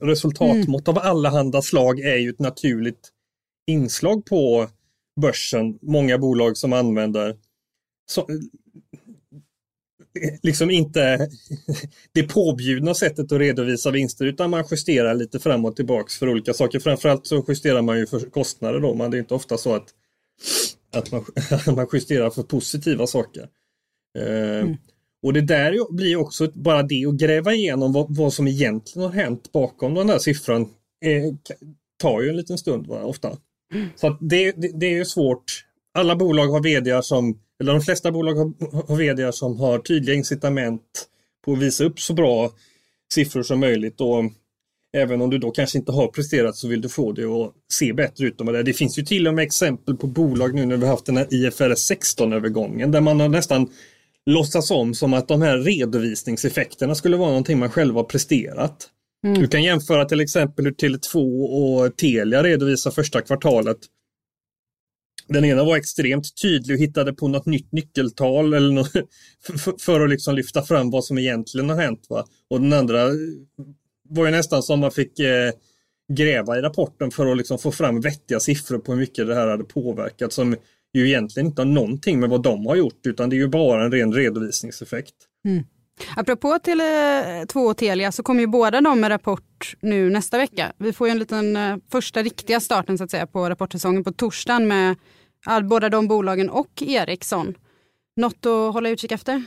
resultatmått 0.00 0.88
mm. 0.88 0.98
av 0.98 1.04
allehanda 1.08 1.62
slag 1.62 2.00
är 2.00 2.16
ju 2.16 2.30
ett 2.30 2.38
naturligt 2.38 3.10
inslag 3.66 4.24
på 4.24 4.68
börsen. 5.20 5.78
Många 5.82 6.18
bolag 6.18 6.56
som 6.56 6.72
använder 6.72 7.36
så, 8.10 8.26
liksom 10.42 10.70
inte 10.70 11.28
det 12.12 12.22
påbjudna 12.22 12.94
sättet 12.94 13.32
att 13.32 13.38
redovisa 13.38 13.90
vinster 13.90 14.24
utan 14.24 14.50
man 14.50 14.64
justerar 14.70 15.14
lite 15.14 15.38
fram 15.38 15.64
och 15.64 15.76
tillbaks 15.76 16.18
för 16.18 16.28
olika 16.28 16.54
saker. 16.54 16.80
Framförallt 16.80 17.26
så 17.26 17.44
justerar 17.48 17.82
man 17.82 17.98
ju 17.98 18.06
för 18.06 18.20
kostnader 18.20 18.80
då, 18.80 18.94
men 18.94 19.10
det 19.10 19.16
är 19.16 19.18
inte 19.18 19.34
ofta 19.34 19.58
så 19.58 19.74
att 19.74 19.88
att 20.92 21.12
man, 21.12 21.24
man 21.76 21.86
justerar 21.92 22.30
för 22.30 22.42
positiva 22.42 23.06
saker. 23.06 23.48
Eh, 24.18 24.60
mm. 24.60 24.76
Och 25.22 25.32
det 25.32 25.40
där 25.40 25.94
blir 25.94 26.16
också 26.16 26.50
bara 26.54 26.82
det 26.82 27.06
att 27.06 27.14
gräva 27.14 27.54
igenom 27.54 27.92
vad, 27.92 28.16
vad 28.16 28.32
som 28.32 28.48
egentligen 28.48 29.08
har 29.08 29.14
hänt 29.14 29.52
bakom 29.52 29.94
den 29.94 30.06
där 30.06 30.18
siffran 30.18 30.62
eh, 31.04 31.34
tar 32.02 32.22
ju 32.22 32.28
en 32.28 32.36
liten 32.36 32.58
stund 32.58 32.86
va, 32.86 33.02
ofta. 33.02 33.36
Mm. 33.74 33.88
Så 33.96 34.16
det, 34.20 34.52
det, 34.52 34.70
det, 34.80 34.86
är 34.86 34.94
ju 34.94 35.04
svårt. 35.04 35.64
Alla 35.94 36.16
bolag 36.16 36.46
har 36.46 36.62
vd 36.62 37.02
som, 37.02 37.38
eller 37.60 37.72
de 37.72 37.80
flesta 37.80 38.12
bolag 38.12 38.34
har, 38.34 38.86
har 38.88 38.96
vd 38.96 39.32
som 39.32 39.60
har 39.60 39.78
tydliga 39.78 40.16
incitament 40.16 41.08
på 41.44 41.52
att 41.52 41.58
visa 41.58 41.84
upp 41.84 42.00
så 42.00 42.14
bra 42.14 42.52
siffror 43.14 43.42
som 43.42 43.60
möjligt. 43.60 44.00
Och 44.00 44.24
Även 44.92 45.20
om 45.20 45.30
du 45.30 45.38
då 45.38 45.50
kanske 45.50 45.78
inte 45.78 45.92
har 45.92 46.08
presterat 46.08 46.56
så 46.56 46.68
vill 46.68 46.80
du 46.80 46.88
få 46.88 47.12
det 47.12 47.24
att 47.24 47.52
se 47.72 47.92
bättre 47.92 48.26
ut. 48.26 48.38
Det. 48.38 48.62
det 48.62 48.72
finns 48.72 48.98
ju 48.98 49.02
till 49.02 49.28
och 49.28 49.34
med 49.34 49.42
exempel 49.42 49.96
på 49.96 50.06
bolag 50.06 50.54
nu 50.54 50.66
när 50.66 50.76
vi 50.76 50.84
har 50.84 50.90
haft 50.90 51.06
den 51.06 51.16
här 51.16 51.26
IFRS 51.30 51.90
16-övergången 51.90 52.92
där 52.92 53.00
man 53.00 53.20
har 53.20 53.28
nästan 53.28 53.68
låtsas 54.26 54.70
om 54.70 54.94
som 54.94 55.14
att 55.14 55.28
de 55.28 55.42
här 55.42 55.58
redovisningseffekterna 55.58 56.94
skulle 56.94 57.16
vara 57.16 57.28
någonting 57.28 57.58
man 57.58 57.70
själv 57.70 57.94
har 57.94 58.04
presterat. 58.04 58.88
Mm. 59.26 59.40
Du 59.40 59.48
kan 59.48 59.62
jämföra 59.62 60.04
till 60.04 60.20
exempel 60.20 60.64
hur 60.64 60.72
Tele2 60.72 61.44
och 61.44 61.96
Telia 61.96 62.42
redovisar 62.42 62.90
första 62.90 63.20
kvartalet. 63.20 63.78
Den 65.28 65.44
ena 65.44 65.64
var 65.64 65.76
extremt 65.76 66.42
tydlig 66.42 66.74
och 66.74 66.80
hittade 66.80 67.12
på 67.12 67.28
något 67.28 67.46
nytt 67.46 67.72
nyckeltal 67.72 68.54
eller 68.54 68.72
något, 68.72 68.92
för, 69.46 69.78
för, 69.80 70.00
att 70.00 70.10
liksom 70.10 70.34
lyfta 70.34 70.62
fram 70.62 70.90
vad 70.90 71.04
som 71.04 71.18
egentligen 71.18 71.70
har 71.70 71.76
hänt. 71.76 72.06
Va? 72.08 72.26
Och 72.50 72.60
den 72.60 72.72
andra 72.72 73.08
var 74.12 74.24
ju 74.24 74.30
nästan 74.30 74.62
som 74.62 74.80
man 74.80 74.90
fick 74.90 75.18
eh, 75.18 75.52
gräva 76.12 76.58
i 76.58 76.60
rapporten 76.60 77.10
för 77.10 77.26
att 77.26 77.36
liksom 77.36 77.58
få 77.58 77.72
fram 77.72 78.00
vettiga 78.00 78.40
siffror 78.40 78.78
på 78.78 78.92
hur 78.92 78.98
mycket 78.98 79.26
det 79.26 79.34
här 79.34 79.48
hade 79.48 79.64
påverkat 79.64 80.32
som 80.32 80.56
ju 80.92 81.08
egentligen 81.08 81.46
inte 81.46 81.62
har 81.62 81.66
någonting 81.66 82.20
med 82.20 82.28
vad 82.28 82.42
de 82.42 82.66
har 82.66 82.76
gjort 82.76 83.06
utan 83.06 83.30
det 83.30 83.36
är 83.36 83.38
ju 83.38 83.48
bara 83.48 83.84
en 83.84 83.92
ren 83.92 84.12
redovisningseffekt. 84.12 85.14
Mm. 85.44 85.64
Apropå 86.16 86.48
Tele2 86.48 87.70
och 87.70 87.76
Telia 87.76 88.12
så 88.12 88.22
kommer 88.22 88.40
ju 88.40 88.46
båda 88.46 88.80
de 88.80 89.00
med 89.00 89.10
rapport 89.10 89.74
nu 89.80 90.10
nästa 90.10 90.38
vecka. 90.38 90.72
Vi 90.78 90.92
får 90.92 91.06
ju 91.06 91.10
en 91.10 91.18
liten 91.18 91.56
eh, 91.56 91.76
första 91.92 92.22
riktiga 92.22 92.60
starten 92.60 92.98
så 92.98 93.04
att 93.04 93.10
säga 93.10 93.26
på 93.26 93.50
rapportsäsongen 93.50 94.04
på 94.04 94.12
torsdagen 94.12 94.68
med 94.68 94.96
all, 95.46 95.64
båda 95.64 95.88
de 95.88 96.08
bolagen 96.08 96.50
och 96.50 96.82
Ericsson. 96.82 97.54
Något 98.16 98.46
att 98.46 98.72
hålla 98.72 98.88
utkik 98.88 99.12
efter? 99.12 99.44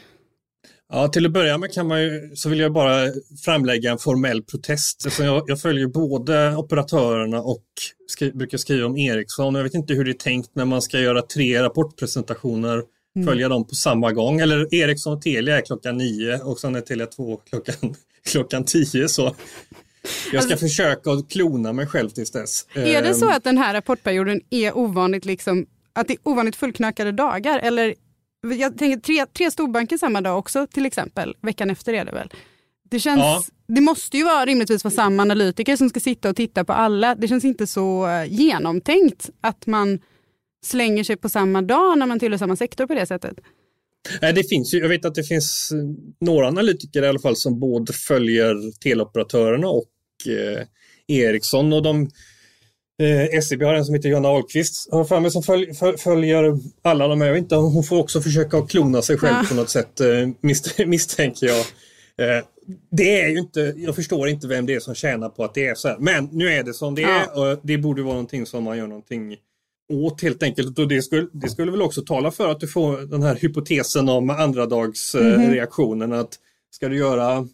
Ja, 0.89 1.07
till 1.07 1.25
att 1.25 1.31
börja 1.31 1.57
med 1.57 1.73
kan 1.73 1.87
man 1.87 2.01
ju, 2.01 2.31
så 2.35 2.49
vill 2.49 2.59
jag 2.59 2.73
bara 2.73 3.09
framlägga 3.45 3.91
en 3.91 3.97
formell 3.97 4.43
protest. 4.43 5.01
Alltså 5.05 5.23
jag, 5.23 5.43
jag 5.47 5.61
följer 5.61 5.87
både 5.87 6.55
operatörerna 6.55 7.41
och 7.41 7.63
skri, 8.07 8.31
brukar 8.31 8.57
skriva 8.57 8.85
om 8.85 8.97
Ericsson. 8.97 9.55
Jag 9.55 9.63
vet 9.63 9.73
inte 9.73 9.93
hur 9.93 10.05
det 10.05 10.11
är 10.11 10.13
tänkt 10.13 10.49
när 10.53 10.65
man 10.65 10.81
ska 10.81 10.99
göra 10.99 11.21
tre 11.21 11.63
rapportpresentationer, 11.63 12.83
mm. 13.15 13.27
följa 13.27 13.49
dem 13.49 13.67
på 13.67 13.75
samma 13.75 14.11
gång. 14.11 14.39
Eller 14.39 14.75
Ericsson 14.75 15.13
och 15.13 15.21
Telia 15.21 15.57
är 15.57 15.61
klockan 15.61 15.97
nio 15.97 16.37
och 16.37 16.59
sen 16.59 16.75
är 16.75 16.81
Telia 16.81 17.05
2 17.05 17.37
klockan, 17.37 17.95
klockan 18.31 18.65
tio. 18.65 19.09
Så 19.09 19.35
jag 20.31 20.43
ska 20.43 20.53
alltså, 20.53 20.67
försöka 20.67 21.11
att 21.11 21.29
klona 21.29 21.73
mig 21.73 21.87
själv 21.87 22.09
tills 22.09 22.31
dess. 22.31 22.67
Är 22.73 23.01
det 23.01 23.13
så 23.13 23.25
ehm. 23.25 23.31
att 23.37 23.43
den 23.43 23.57
här 23.57 23.73
rapportperioden 23.73 24.41
är 24.49 24.77
ovanligt 24.77 25.25
liksom 25.25 25.65
att 25.93 26.07
det 26.07 26.13
är 26.13 26.19
ovanligt 26.23 26.55
fullknökade 26.55 27.11
dagar 27.11 27.59
eller 27.59 27.95
jag 28.53 28.77
tänker 28.77 28.99
tre, 28.99 29.25
tre 29.25 29.51
storbanker 29.51 29.97
samma 29.97 30.21
dag 30.21 30.39
också 30.39 30.67
till 30.67 30.85
exempel. 30.85 31.35
Veckan 31.41 31.69
efter 31.69 31.93
är 31.93 32.05
det 32.05 32.11
väl. 32.11 32.29
Det, 32.89 32.99
känns, 32.99 33.19
ja. 33.19 33.43
det 33.67 33.81
måste 33.81 34.17
ju 34.17 34.23
vara, 34.23 34.45
rimligtvis 34.45 34.83
vara 34.83 34.93
samma 34.93 35.21
analytiker 35.21 35.75
som 35.75 35.89
ska 35.89 35.99
sitta 35.99 36.29
och 36.29 36.35
titta 36.35 36.65
på 36.65 36.73
alla. 36.73 37.15
Det 37.15 37.27
känns 37.27 37.45
inte 37.45 37.67
så 37.67 38.07
eh, 38.07 38.33
genomtänkt 38.33 39.29
att 39.41 39.67
man 39.67 39.99
slänger 40.65 41.03
sig 41.03 41.15
på 41.15 41.29
samma 41.29 41.61
dag 41.61 41.97
när 41.97 42.05
man 42.05 42.19
tillhör 42.19 42.37
samma 42.37 42.55
sektor 42.55 42.87
på 42.87 42.93
det 42.93 43.05
sättet. 43.05 43.37
Det 44.21 44.49
finns 44.49 44.73
ju, 44.73 44.77
jag 44.77 44.89
vet 44.89 45.05
att 45.05 45.15
det 45.15 45.23
finns 45.23 45.71
eh, 45.71 45.77
några 46.25 46.47
analytiker 46.47 47.03
i 47.03 47.07
alla 47.07 47.19
fall 47.19 47.35
som 47.35 47.59
både 47.59 47.93
följer 47.93 48.79
teleoperatörerna 48.79 49.67
och 49.67 49.91
eh, 50.27 50.65
Ericsson 51.07 51.73
och 51.73 51.83
de 51.83 52.09
Eh, 53.01 53.41
SEB 53.41 53.63
har 53.63 53.73
en 53.73 53.85
som 53.85 53.95
heter 53.95 54.09
Johanna 54.09 54.29
Ahlqvist, 54.29 54.91
har 54.91 55.03
för 55.03 55.19
mig, 55.19 55.31
som 55.31 55.43
följ, 55.43 55.73
följer 55.97 56.59
alla 56.81 57.07
de 57.07 57.21
här. 57.21 57.27
Jag 57.27 57.33
vet 57.33 57.43
inte, 57.43 57.55
hon 57.55 57.83
får 57.83 57.99
också 57.99 58.21
försöka 58.21 58.61
klona 58.61 59.01
sig 59.01 59.17
själv 59.17 59.35
ja. 59.41 59.45
på 59.49 59.55
något 59.55 59.69
sätt, 59.69 60.01
eh, 60.01 60.29
misstänker 60.85 61.47
jag. 61.47 61.59
Eh, 62.17 62.43
det 62.91 63.21
är 63.21 63.29
ju 63.29 63.39
inte, 63.39 63.73
jag 63.77 63.95
förstår 63.95 64.27
inte 64.27 64.47
vem 64.47 64.65
det 64.65 64.73
är 64.73 64.79
som 64.79 64.95
tjänar 64.95 65.29
på 65.29 65.43
att 65.43 65.53
det 65.53 65.67
är 65.67 65.75
så 65.75 65.87
här. 65.87 65.97
Men 65.99 66.29
nu 66.31 66.49
är 66.49 66.63
det 66.63 66.73
som 66.73 66.95
det 66.95 67.01
ja. 67.01 67.09
är 67.09 67.53
och 67.53 67.59
det 67.63 67.77
borde 67.77 68.01
vara 68.03 68.13
någonting 68.13 68.45
som 68.45 68.63
man 68.63 68.77
gör 68.77 68.87
någonting 68.87 69.37
åt 69.93 70.21
helt 70.21 70.43
enkelt. 70.43 70.79
Och 70.79 70.87
det 70.87 71.01
skulle, 71.01 71.27
det 71.33 71.49
skulle 71.49 71.71
väl 71.71 71.81
också 71.81 72.01
tala 72.01 72.31
för 72.31 72.51
att 72.51 72.59
du 72.59 72.67
får 72.67 72.97
den 72.97 73.23
här 73.23 73.35
hypotesen 73.35 74.09
om 74.09 74.29
andradagsreaktionen. 74.29 76.11
Mm 76.11 76.19
-hmm. 76.19 76.23
Att 76.23 76.39
ska 76.71 76.89
du 76.89 76.97
göra 76.97 77.47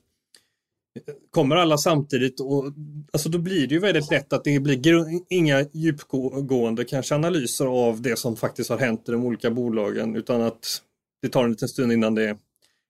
Kommer 1.29 1.55
alla 1.55 1.77
samtidigt 1.77 2.39
och 2.39 2.65
alltså 3.13 3.29
då 3.29 3.37
blir 3.37 3.67
det 3.67 3.73
ju 3.73 3.79
väldigt 3.79 4.11
lätt 4.11 4.33
att 4.33 4.43
det 4.43 4.59
blir 4.59 5.07
inga 5.29 5.65
djupgående 5.73 6.85
kanske 6.85 7.15
analyser 7.15 7.65
av 7.65 8.01
det 8.01 8.19
som 8.19 8.35
faktiskt 8.35 8.69
har 8.69 8.77
hänt 8.77 9.09
i 9.09 9.11
de 9.11 9.25
olika 9.25 9.51
bolagen 9.51 10.15
utan 10.15 10.41
att 10.41 10.81
det 11.21 11.29
tar 11.29 11.43
en 11.43 11.51
liten 11.51 11.67
stund 11.67 11.91
innan 11.91 12.15
det 12.15 12.37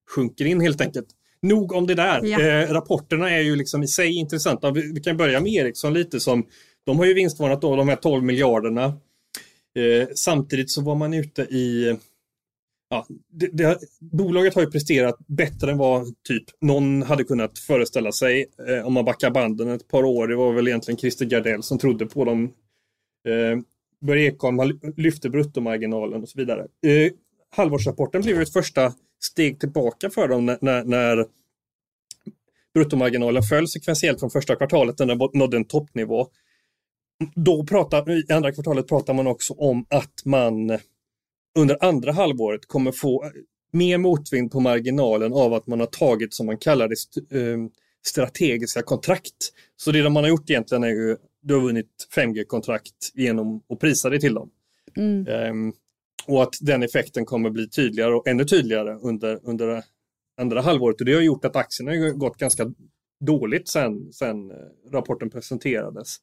sjunker 0.09 0.45
in 0.45 0.61
helt 0.61 0.81
enkelt. 0.81 1.07
Nog 1.41 1.71
om 1.71 1.87
det 1.87 1.95
där. 1.95 2.25
Ja. 2.25 2.41
Eh, 2.41 2.73
rapporterna 2.73 3.31
är 3.31 3.41
ju 3.41 3.55
liksom 3.55 3.83
i 3.83 3.87
sig 3.87 4.15
intressanta. 4.15 4.71
Vi, 4.71 4.91
vi, 4.93 5.01
kan 5.01 5.17
börja 5.17 5.39
med 5.39 5.53
Ericsson 5.53 5.93
lite 5.93 6.19
som 6.19 6.45
De 6.85 6.99
har 6.99 7.05
ju 7.05 7.13
vinstvarnat 7.13 7.61
då, 7.61 7.75
de 7.75 7.89
här 7.89 7.95
12 7.95 8.23
miljarderna. 8.23 8.85
Eh, 9.75 10.07
samtidigt 10.15 10.71
så 10.71 10.81
var 10.81 10.95
man 10.95 11.13
ute 11.13 11.41
i 11.41 11.97
Ja, 12.93 13.05
det, 13.31 13.47
det, 13.47 13.79
bolaget 13.99 14.55
har 14.55 14.61
ju 14.61 14.71
presterat 14.71 15.15
bättre 15.27 15.71
än 15.71 15.77
vad 15.77 16.05
typ 16.23 16.43
någon 16.61 17.01
hade 17.01 17.23
kunnat 17.23 17.59
föreställa 17.59 18.11
sig 18.11 18.45
eh, 18.67 18.87
om 18.87 18.93
man 18.93 19.05
backar 19.05 19.31
banden 19.31 19.69
ett 19.69 19.87
par 19.87 20.03
år. 20.03 20.27
Det 20.27 20.35
var 20.35 20.53
väl 20.53 20.67
egentligen 20.67 20.97
Christer 20.97 21.25
Gardell 21.25 21.63
som 21.63 21.77
trodde 21.77 22.05
på 22.05 22.25
dem. 22.25 22.43
Eh, 23.27 23.59
Börje 24.01 24.31
Ekholm 24.31 24.79
lyfte 24.97 25.29
bruttomarginalen 25.29 26.21
och 26.21 26.29
så 26.29 26.39
vidare. 26.39 26.61
Eh, 26.61 27.11
halvårsrapporten 27.49 28.21
blev 28.21 28.41
ett 28.41 28.53
första 28.53 28.93
steg 29.23 29.59
tillbaka 29.59 30.09
för 30.09 30.27
dem 30.27 30.45
när, 30.45 30.57
när, 30.61 30.83
när 30.83 31.25
bruttomarginalen 32.73 33.43
föll 33.43 33.67
sekventiellt 33.67 34.19
från 34.19 34.29
första 34.29 34.55
kvartalet 34.55 34.99
när 34.99 35.05
den 35.05 35.29
nådde 35.33 35.57
en 35.57 35.65
toppnivå. 35.65 36.27
Då 37.35 37.65
pratar, 37.65 38.11
I 38.11 38.33
andra 38.33 38.51
kvartalet 38.51 38.87
pratar 38.87 39.13
man 39.13 39.27
också 39.27 39.53
om 39.53 39.85
att 39.89 40.25
man 40.25 40.79
under 41.59 41.77
andra 41.85 42.11
halvåret 42.11 42.67
kommer 42.67 42.91
få 42.91 43.31
mer 43.71 43.97
motvind 43.97 44.51
på 44.51 44.59
marginalen 44.59 45.33
av 45.33 45.53
att 45.53 45.67
man 45.67 45.79
har 45.79 45.87
tagit, 45.87 46.33
som 46.33 46.45
man 46.45 46.57
kallar 46.57 46.87
det, 46.87 47.39
eh, 47.39 47.57
strategiska 48.05 48.81
kontrakt. 48.81 49.53
Så 49.77 49.91
det 49.91 50.09
man 50.09 50.23
har 50.23 50.29
gjort 50.29 50.49
egentligen 50.49 50.83
är 50.83 50.89
ju, 50.89 51.17
du 51.41 51.53
har 51.53 51.61
vunnit 51.61 52.07
5G-kontrakt 52.15 53.11
genom 53.13 53.63
att 53.69 53.79
prisa 53.79 54.09
det 54.09 54.19
till 54.19 54.33
dem. 54.33 54.49
Mm. 54.97 55.27
Um, 55.27 55.73
och 56.27 56.43
att 56.43 56.53
den 56.61 56.83
effekten 56.83 57.25
kommer 57.25 57.49
bli 57.49 57.69
tydligare 57.69 58.13
och 58.13 58.27
ännu 58.27 58.45
tydligare 58.45 58.95
under, 59.01 59.39
under 59.43 59.83
andra 60.37 60.61
halvåret. 60.61 60.99
Och 60.99 61.05
det 61.05 61.13
har 61.13 61.21
gjort 61.21 61.45
att 61.45 61.55
aktierna 61.55 61.91
har 61.91 62.11
gått 62.11 62.37
ganska 62.37 62.73
dåligt 63.19 63.69
sen, 63.69 64.13
sen 64.13 64.51
eh, 64.51 64.57
rapporten 64.91 65.29
presenterades. 65.29 66.17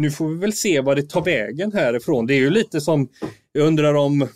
Nu 0.00 0.10
får 0.10 0.28
vi 0.28 0.34
väl 0.34 0.52
se 0.52 0.80
vad 0.80 0.96
det 0.96 1.10
tar 1.10 1.24
vägen 1.24 1.72
härifrån. 1.72 2.26
Det 2.26 2.34
är 2.34 2.38
ju 2.38 2.50
lite 2.50 2.80
som, 2.80 3.08
jag 3.52 3.66
undrar 3.66 3.94
om 3.94 4.28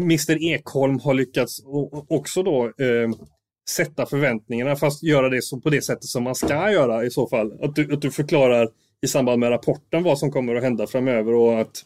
Mr 0.00 0.42
Ekholm 0.42 0.98
har 0.98 1.14
lyckats 1.14 1.62
också 2.08 2.42
då 2.42 2.64
eh, 2.64 3.10
sätta 3.70 4.06
förväntningarna 4.06 4.76
fast 4.76 5.02
göra 5.02 5.28
det 5.28 5.42
så, 5.42 5.60
på 5.60 5.70
det 5.70 5.82
sättet 5.82 6.04
som 6.04 6.22
man 6.22 6.34
ska 6.34 6.70
göra 6.70 7.04
i 7.04 7.10
så 7.10 7.28
fall. 7.28 7.62
Att 7.62 7.74
du, 7.74 7.94
att 7.94 8.02
du 8.02 8.10
förklarar 8.10 8.68
i 9.02 9.08
samband 9.08 9.40
med 9.40 9.50
rapporten 9.50 10.02
vad 10.02 10.18
som 10.18 10.30
kommer 10.30 10.54
att 10.54 10.62
hända 10.62 10.86
framöver 10.86 11.34
och 11.34 11.60
att 11.60 11.84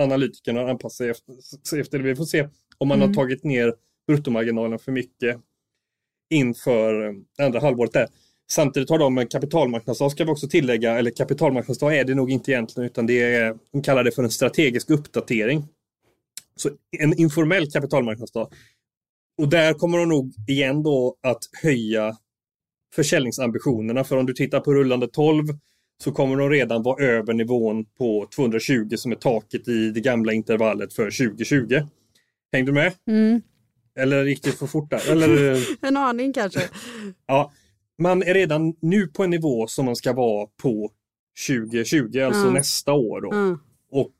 analytikerna 0.00 0.70
anpassar 0.70 1.04
sig 1.04 1.10
efter, 1.10 1.80
efter 1.80 1.98
det. 1.98 2.04
Vi 2.04 2.16
får 2.16 2.24
se 2.24 2.48
om 2.78 2.88
man 2.88 2.98
mm. 2.98 3.08
har 3.08 3.14
tagit 3.14 3.44
ner 3.44 3.74
bruttomarginalen 4.06 4.78
för 4.78 4.92
mycket 4.92 5.40
inför 6.30 7.14
andra 7.38 7.60
halvåret 7.60 7.92
där. 7.92 8.08
Samtidigt 8.50 8.90
har 8.90 8.98
de 8.98 9.18
en 9.18 9.26
kapitalmarknadsdag 9.26 10.12
ska 10.12 10.24
vi 10.24 10.30
också 10.30 10.48
tillägga, 10.48 10.98
eller 10.98 11.10
kapitalmarknadsdag 11.10 11.96
är 11.96 12.04
det 12.04 12.14
nog 12.14 12.30
inte 12.30 12.50
egentligen 12.50 12.90
utan 12.90 13.06
det 13.06 13.22
är, 13.22 13.56
de 13.72 13.82
kallar 13.82 14.04
det 14.04 14.12
för 14.12 14.22
en 14.22 14.30
strategisk 14.30 14.90
uppdatering. 14.90 15.64
Så 16.56 16.70
en 16.98 17.20
informell 17.20 17.70
kapitalmarknadsdag. 17.70 18.48
Och 19.38 19.48
där 19.48 19.74
kommer 19.74 19.98
de 19.98 20.08
nog 20.08 20.34
igen 20.48 20.82
då 20.82 21.16
att 21.22 21.42
höja 21.62 22.16
försäljningsambitionerna. 22.94 24.04
För 24.04 24.16
om 24.16 24.26
du 24.26 24.32
tittar 24.32 24.60
på 24.60 24.74
rullande 24.74 25.08
12 25.08 25.44
så 26.04 26.12
kommer 26.12 26.36
de 26.36 26.50
redan 26.50 26.82
vara 26.82 27.04
över 27.04 27.34
nivån 27.34 27.84
på 27.98 28.28
220 28.34 28.96
som 28.96 29.12
är 29.12 29.16
taket 29.16 29.68
i 29.68 29.90
det 29.90 30.00
gamla 30.00 30.32
intervallet 30.32 30.92
för 30.92 31.04
2020. 31.04 31.80
Hängde 32.52 32.70
du 32.70 32.74
med? 32.74 32.92
Mm. 33.08 33.40
Eller 33.98 34.24
det 34.24 34.58
för 34.58 34.66
fort 34.66 34.90
där? 34.90 35.10
Eller... 35.10 35.58
en 35.86 35.96
aning 35.96 36.32
kanske. 36.32 36.60
Ja, 37.26 37.52
man 37.98 38.22
är 38.22 38.34
redan 38.34 38.74
nu 38.80 39.06
på 39.06 39.24
en 39.24 39.30
nivå 39.30 39.66
som 39.66 39.84
man 39.84 39.96
ska 39.96 40.12
vara 40.12 40.48
på 40.62 40.90
2020, 41.48 42.18
alltså 42.20 42.42
mm. 42.42 42.54
nästa 42.54 42.92
år. 42.92 43.20
Då. 43.20 43.32
Mm. 43.32 43.58
Och 43.90 44.14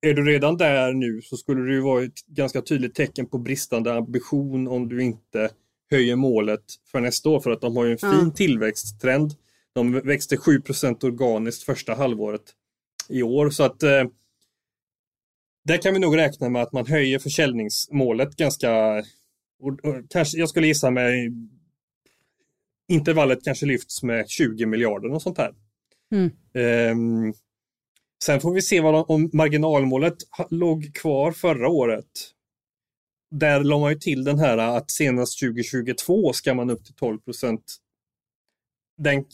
är 0.00 0.14
du 0.14 0.24
redan 0.24 0.56
där 0.56 0.92
nu 0.92 1.22
så 1.22 1.36
skulle 1.36 1.60
det 1.60 1.72
ju 1.72 1.80
vara 1.80 2.04
ett 2.04 2.26
ganska 2.26 2.62
tydligt 2.62 2.94
tecken 2.94 3.26
på 3.26 3.38
bristande 3.38 3.94
ambition 3.94 4.68
om 4.68 4.88
du 4.88 5.02
inte 5.02 5.50
höjer 5.90 6.16
målet 6.16 6.64
för 6.92 7.00
nästa 7.00 7.28
år 7.28 7.40
för 7.40 7.50
att 7.50 7.60
de 7.60 7.76
har 7.76 7.84
ju 7.84 7.92
en 7.92 7.98
fin 7.98 8.10
mm. 8.10 8.32
tillväxttrend. 8.32 9.34
De 9.74 9.92
växte 9.92 10.36
7% 10.36 11.04
organiskt 11.04 11.62
första 11.62 11.94
halvåret 11.94 12.42
i 13.08 13.22
år 13.22 13.50
så 13.50 13.62
att 13.62 13.82
eh, 13.82 14.04
där 15.64 15.82
kan 15.82 15.94
vi 15.94 15.98
nog 15.98 16.16
räkna 16.16 16.48
med 16.48 16.62
att 16.62 16.72
man 16.72 16.86
höjer 16.86 17.18
försäljningsmålet 17.18 18.36
ganska, 18.36 19.02
och, 19.60 19.84
och, 19.84 20.10
kanske, 20.10 20.38
jag 20.38 20.48
skulle 20.48 20.66
gissa 20.66 20.90
med 20.90 21.32
intervallet 22.88 23.44
kanske 23.44 23.66
lyfts 23.66 24.02
med 24.02 24.28
20 24.28 24.66
miljarder 24.66 25.12
och 25.12 25.22
sånt 25.22 25.38
här. 25.38 25.54
Mm. 26.12 26.30
Um, 26.90 27.34
sen 28.24 28.40
får 28.40 28.52
vi 28.52 28.62
se 28.62 28.80
vad 28.80 28.94
de, 28.94 29.04
om 29.08 29.30
marginalmålet 29.32 30.16
låg 30.50 30.94
kvar 30.94 31.32
förra 31.32 31.68
året. 31.68 32.06
Där 33.30 33.64
la 33.64 33.78
man 33.78 33.92
ju 33.92 33.98
till 33.98 34.24
den 34.24 34.38
här 34.38 34.58
att 34.58 34.90
senast 34.90 35.40
2022 35.40 36.32
ska 36.32 36.54
man 36.54 36.70
upp 36.70 36.84
till 36.84 36.94
12 36.94 37.18
procent. 37.18 37.76
Den, 38.98 39.24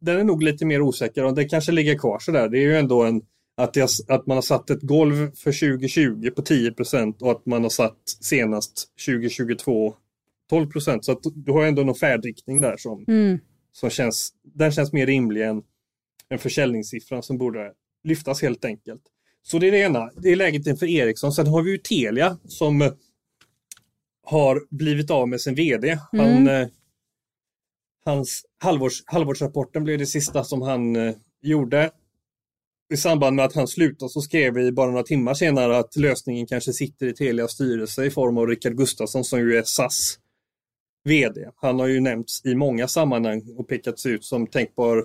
den 0.00 0.20
är 0.20 0.24
nog 0.24 0.42
lite 0.42 0.66
mer 0.66 0.80
osäker 0.80 1.24
och 1.24 1.34
den 1.34 1.48
kanske 1.48 1.72
ligger 1.72 1.98
kvar 1.98 2.18
sådär. 2.18 2.48
Det 2.48 2.58
är 2.58 2.62
ju 2.62 2.76
ändå 2.76 3.02
en 3.02 3.22
att, 3.56 3.76
jag, 3.76 3.88
att 4.08 4.26
man 4.26 4.36
har 4.36 4.42
satt 4.42 4.70
ett 4.70 4.82
golv 4.82 5.34
för 5.34 5.52
2020 5.52 6.30
på 6.30 6.42
10 6.42 6.72
procent 6.72 7.22
och 7.22 7.30
att 7.30 7.46
man 7.46 7.62
har 7.62 7.70
satt 7.70 7.98
senast 8.20 8.88
2022 9.06 9.94
12 10.52 10.66
procent. 10.66 11.04
Så 11.04 11.20
du 11.34 11.52
har 11.52 11.64
ändå 11.64 11.82
någon 11.82 11.94
färdriktning 11.94 12.60
där 12.60 12.76
som, 12.76 13.04
mm. 13.08 13.38
som 13.72 13.90
känns, 13.90 14.32
den 14.42 14.72
känns 14.72 14.92
mer 14.92 15.06
rimlig 15.06 15.42
än 15.46 15.62
en 16.28 16.38
försäljningssiffra 16.38 17.22
som 17.22 17.38
borde 17.38 17.72
lyftas 18.04 18.42
helt 18.42 18.64
enkelt. 18.64 19.02
Så 19.42 19.58
det 19.58 19.68
är 19.68 19.72
det 19.72 19.78
ena, 19.78 20.10
det 20.16 20.28
är 20.28 20.36
läget 20.36 20.66
inför 20.66 20.86
Ericsson. 20.86 21.32
Sen 21.32 21.46
har 21.46 21.62
vi 21.62 21.70
ju 21.70 21.78
Telia 21.78 22.38
som 22.44 22.90
har 24.26 24.76
blivit 24.76 25.10
av 25.10 25.28
med 25.28 25.40
sin 25.40 25.54
vd. 25.54 25.98
Han, 26.12 26.20
mm. 26.26 26.62
eh, 26.62 26.68
hans 28.04 28.42
halvårs, 28.58 29.02
halvårsrapporten 29.06 29.84
blev 29.84 29.98
det 29.98 30.06
sista 30.06 30.44
som 30.44 30.62
han 30.62 30.96
eh, 30.96 31.14
gjorde 31.42 31.90
i 32.92 32.96
samband 32.96 33.36
med 33.36 33.44
att 33.44 33.54
han 33.54 33.68
slutade 33.68 34.08
så 34.08 34.20
skrev 34.20 34.54
vi 34.54 34.72
bara 34.72 34.90
några 34.90 35.02
timmar 35.02 35.34
senare 35.34 35.78
att 35.78 35.96
lösningen 35.96 36.46
kanske 36.46 36.72
sitter 36.72 37.06
i 37.06 37.14
Telias 37.14 37.52
styrelse 37.52 38.04
i 38.04 38.10
form 38.10 38.38
av 38.38 38.46
Rickard 38.46 38.76
Gustafsson 38.76 39.24
som 39.24 39.40
ju 39.40 39.56
är 39.56 39.62
SAS 39.62 40.18
VD. 41.04 41.48
Han 41.56 41.80
har 41.80 41.86
ju 41.86 42.00
nämnts 42.00 42.46
i 42.46 42.54
många 42.54 42.88
sammanhang 42.88 43.42
och 43.56 43.68
pekats 43.68 44.06
ut 44.06 44.24
som 44.24 44.46
tänkbar 44.46 45.04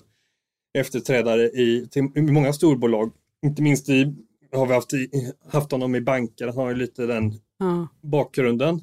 efterträdare 0.77 1.41
i, 1.41 1.87
till, 1.91 2.07
i 2.15 2.21
många 2.21 2.53
storbolag. 2.53 3.11
Inte 3.45 3.61
minst 3.61 3.89
i, 3.89 4.15
har 4.51 4.65
vi 4.65 4.73
haft, 4.73 4.93
i, 4.93 5.33
haft 5.51 5.71
honom 5.71 5.95
i 5.95 6.01
banker, 6.01 6.47
han 6.47 6.57
har 6.57 6.69
ju 6.69 6.75
lite 6.75 7.05
den 7.05 7.23
mm. 7.61 7.87
bakgrunden. 8.01 8.79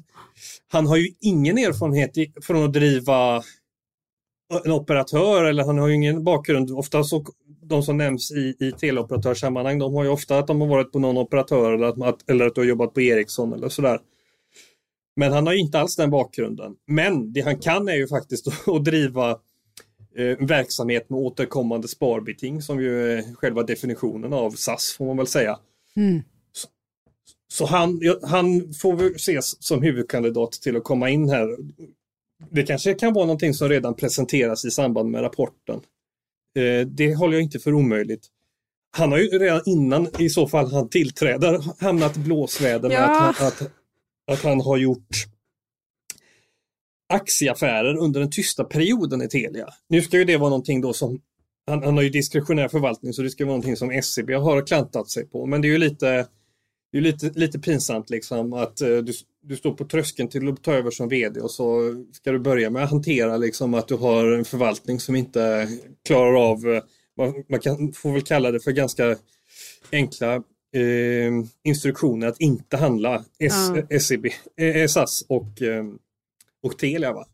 Han 0.67 0.87
har 0.87 0.97
ju 0.97 1.09
ingen 1.19 1.57
erfarenhet 1.57 2.17
i, 2.17 2.33
från 2.41 2.63
att 2.63 2.73
driva 2.73 3.43
en 4.63 4.71
operatör 4.71 5.43
eller 5.43 5.63
han 5.63 5.77
har 5.77 5.87
ju 5.87 5.93
ingen 5.93 6.23
bakgrund. 6.23 6.71
Ofta 6.71 7.03
så 7.03 7.25
de 7.61 7.83
som 7.83 7.97
nämns 7.97 8.31
i, 8.31 8.55
i 8.59 8.71
teleoperatörssammanhang, 8.71 9.79
de 9.79 9.93
har 9.93 10.03
ju 10.03 10.09
ofta 10.09 10.39
att 10.39 10.47
de 10.47 10.61
har 10.61 10.67
varit 10.67 10.91
på 10.91 10.99
någon 10.99 11.17
operatör 11.17 11.73
eller 11.73 12.07
att, 12.07 12.29
eller 12.29 12.45
att 12.47 12.55
du 12.55 12.61
har 12.61 12.65
jobbat 12.65 12.93
på 12.93 13.01
Ericsson 13.01 13.53
eller 13.53 13.69
sådär. 13.69 13.99
Men 15.15 15.31
han 15.31 15.47
har 15.47 15.53
ju 15.53 15.59
inte 15.59 15.79
alls 15.79 15.95
den 15.95 16.09
bakgrunden. 16.09 16.75
Men 16.87 17.33
det 17.33 17.41
han 17.41 17.59
kan 17.59 17.87
är 17.87 17.95
ju 17.95 18.07
faktiskt 18.07 18.47
att 18.67 18.85
driva 18.85 19.31
eh, 20.15 20.37
verksamhet 20.39 21.09
med 21.09 21.19
återkommande 21.19 21.87
sparbeting 21.87 22.61
som 22.61 22.81
ju 22.81 23.17
är 23.17 23.35
själva 23.35 23.63
definitionen 23.63 24.33
av 24.33 24.51
SAS 24.51 24.95
får 24.97 25.05
man 25.05 25.17
väl 25.17 25.27
säga. 25.27 25.59
Mm. 25.95 26.21
Så, 26.51 26.67
så, 27.47 27.65
han, 27.65 27.99
han 28.23 28.73
får 28.73 28.95
väl 28.95 29.15
ses 29.15 29.63
som 29.63 29.81
huvudkandidat 29.81 30.51
till 30.51 30.77
att 30.77 30.83
komma 30.83 31.09
in 31.09 31.29
här. 31.29 31.57
Det 32.51 32.63
kanske 32.63 32.93
kan 32.93 33.13
vara 33.13 33.25
någonting 33.25 33.53
som 33.53 33.69
redan 33.69 33.93
presenteras 33.93 34.65
i 34.65 34.71
samband 34.71 35.11
med 35.11 35.21
rapporten. 35.21 35.81
Eh, 36.55 36.87
det 36.87 37.15
håller 37.15 37.33
jag 37.33 37.43
inte 37.43 37.59
för 37.59 37.73
omöjligt. 37.73 38.27
Han 38.97 39.11
har 39.11 39.19
ju 39.19 39.27
redan 39.27 39.61
innan 39.65 40.07
i 40.19 40.29
så 40.29 40.47
fall 40.47 40.71
han 40.71 40.89
tillträder 40.89 41.83
hamnat 41.83 42.17
i 42.17 42.19
blåsväder 42.19 42.89
med 42.89 42.97
ja. 42.97 43.29
att, 43.29 43.41
att, 43.41 43.71
att 44.31 44.43
han 44.43 44.61
har 44.61 44.77
gjort 44.77 45.25
aktieaffärer 47.09 47.97
under 47.97 48.19
den 48.19 48.29
tysta 48.31 48.63
perioden 48.63 49.21
i 49.21 49.27
Telia. 49.27 49.67
Nu 49.89 50.01
ska 50.01 50.17
ju 50.17 50.23
det 50.23 50.37
vara 50.37 50.49
någonting 50.49 50.81
då 50.81 50.93
som 50.93 51.21
han, 51.67 51.83
han 51.83 51.95
har 51.95 52.03
ju 52.03 52.09
diskretionär 52.09 52.67
förvaltning 52.67 53.13
så 53.13 53.21
det 53.21 53.29
ska 53.29 53.45
vara 53.45 53.51
någonting 53.51 53.75
som 53.75 53.91
SCB 53.91 54.33
har 54.33 54.67
klantat 54.67 55.09
sig 55.09 55.25
på. 55.25 55.45
Men 55.45 55.61
det 55.61 55.67
är 55.67 55.69
ju 55.69 55.77
lite, 55.77 56.27
det 56.91 56.97
är 56.97 57.01
lite, 57.01 57.31
lite 57.35 57.59
pinsamt 57.59 58.09
liksom 58.09 58.53
att 58.53 58.81
eh, 58.81 58.97
du, 58.97 59.13
du 59.41 59.55
står 59.55 59.73
på 59.73 59.85
tröskeln 59.85 60.29
till 60.29 60.49
att 60.49 60.63
ta 60.63 60.73
över 60.73 60.91
som 60.91 61.09
vd 61.09 61.41
och 61.41 61.51
så 61.51 61.95
ska 62.11 62.31
du 62.31 62.39
börja 62.39 62.69
med 62.69 62.83
att 62.83 62.91
hantera 62.91 63.37
liksom 63.37 63.73
att 63.73 63.87
du 63.87 63.95
har 63.95 64.31
en 64.31 64.45
förvaltning 64.45 64.99
som 64.99 65.15
inte 65.15 65.69
klarar 66.07 66.51
av, 66.51 66.67
eh, 66.67 66.83
man, 67.17 67.43
man 67.49 67.59
kan, 67.59 67.93
får 67.93 68.11
väl 68.11 68.21
kalla 68.21 68.51
det 68.51 68.59
för 68.59 68.71
ganska 68.71 69.17
enkla 69.91 70.43
eh, 70.75 71.31
instruktioner 71.63 72.27
att 72.27 72.39
inte 72.39 72.77
handla 72.77 73.23
S, 73.39 73.53
ja. 73.89 73.99
SEB, 73.99 74.25
eh, 74.57 74.87
SAS 74.87 75.25
och, 75.29 75.61
eh, 75.61 75.83
och 76.63 76.77
Telia. 76.77 77.13
Va? 77.13 77.25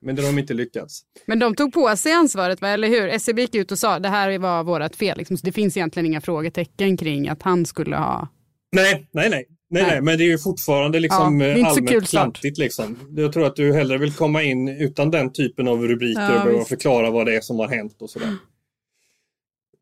Men 0.00 0.16
det 0.16 0.22
har 0.22 0.28
de 0.28 0.38
inte 0.38 0.54
lyckats. 0.54 1.02
Men 1.26 1.38
de 1.38 1.54
tog 1.54 1.72
på 1.72 1.96
sig 1.96 2.12
ansvaret, 2.12 2.60
va? 2.60 2.68
eller 2.68 2.88
hur? 2.88 3.08
SCB 3.08 3.42
gick 3.42 3.54
ut 3.54 3.72
och 3.72 3.78
sa 3.78 3.98
det 3.98 4.08
här 4.08 4.38
var 4.38 4.64
vårt 4.64 4.96
fel. 4.96 5.18
Liksom. 5.18 5.36
Så 5.36 5.46
det 5.46 5.52
finns 5.52 5.76
egentligen 5.76 6.06
inga 6.06 6.20
frågetecken 6.20 6.96
kring 6.96 7.28
att 7.28 7.42
han 7.42 7.66
skulle 7.66 7.96
ha... 7.96 8.28
Nej, 8.72 9.08
nej, 9.12 9.30
nej. 9.30 9.46
Nej, 9.70 9.82
nej, 9.82 10.00
men 10.00 10.18
det 10.18 10.24
är 10.24 10.28
ju 10.28 10.38
fortfarande 10.38 11.00
liksom 11.00 11.40
ja, 11.40 11.66
allmänt 11.66 12.08
klantigt. 12.08 12.58
Liksom. 12.58 12.98
Jag 13.16 13.32
tror 13.32 13.46
att 13.46 13.56
du 13.56 13.72
hellre 13.72 13.98
vill 13.98 14.12
komma 14.12 14.42
in 14.42 14.68
utan 14.68 15.10
den 15.10 15.32
typen 15.32 15.68
av 15.68 15.88
rubriker 15.88 16.20
ja, 16.20 16.38
och 16.38 16.44
behöva 16.44 16.64
förklara 16.64 17.10
vad 17.10 17.26
det 17.26 17.36
är 17.36 17.40
som 17.40 17.58
har 17.58 17.68
hänt 17.68 18.02
och 18.02 18.10
sådär. 18.10 18.36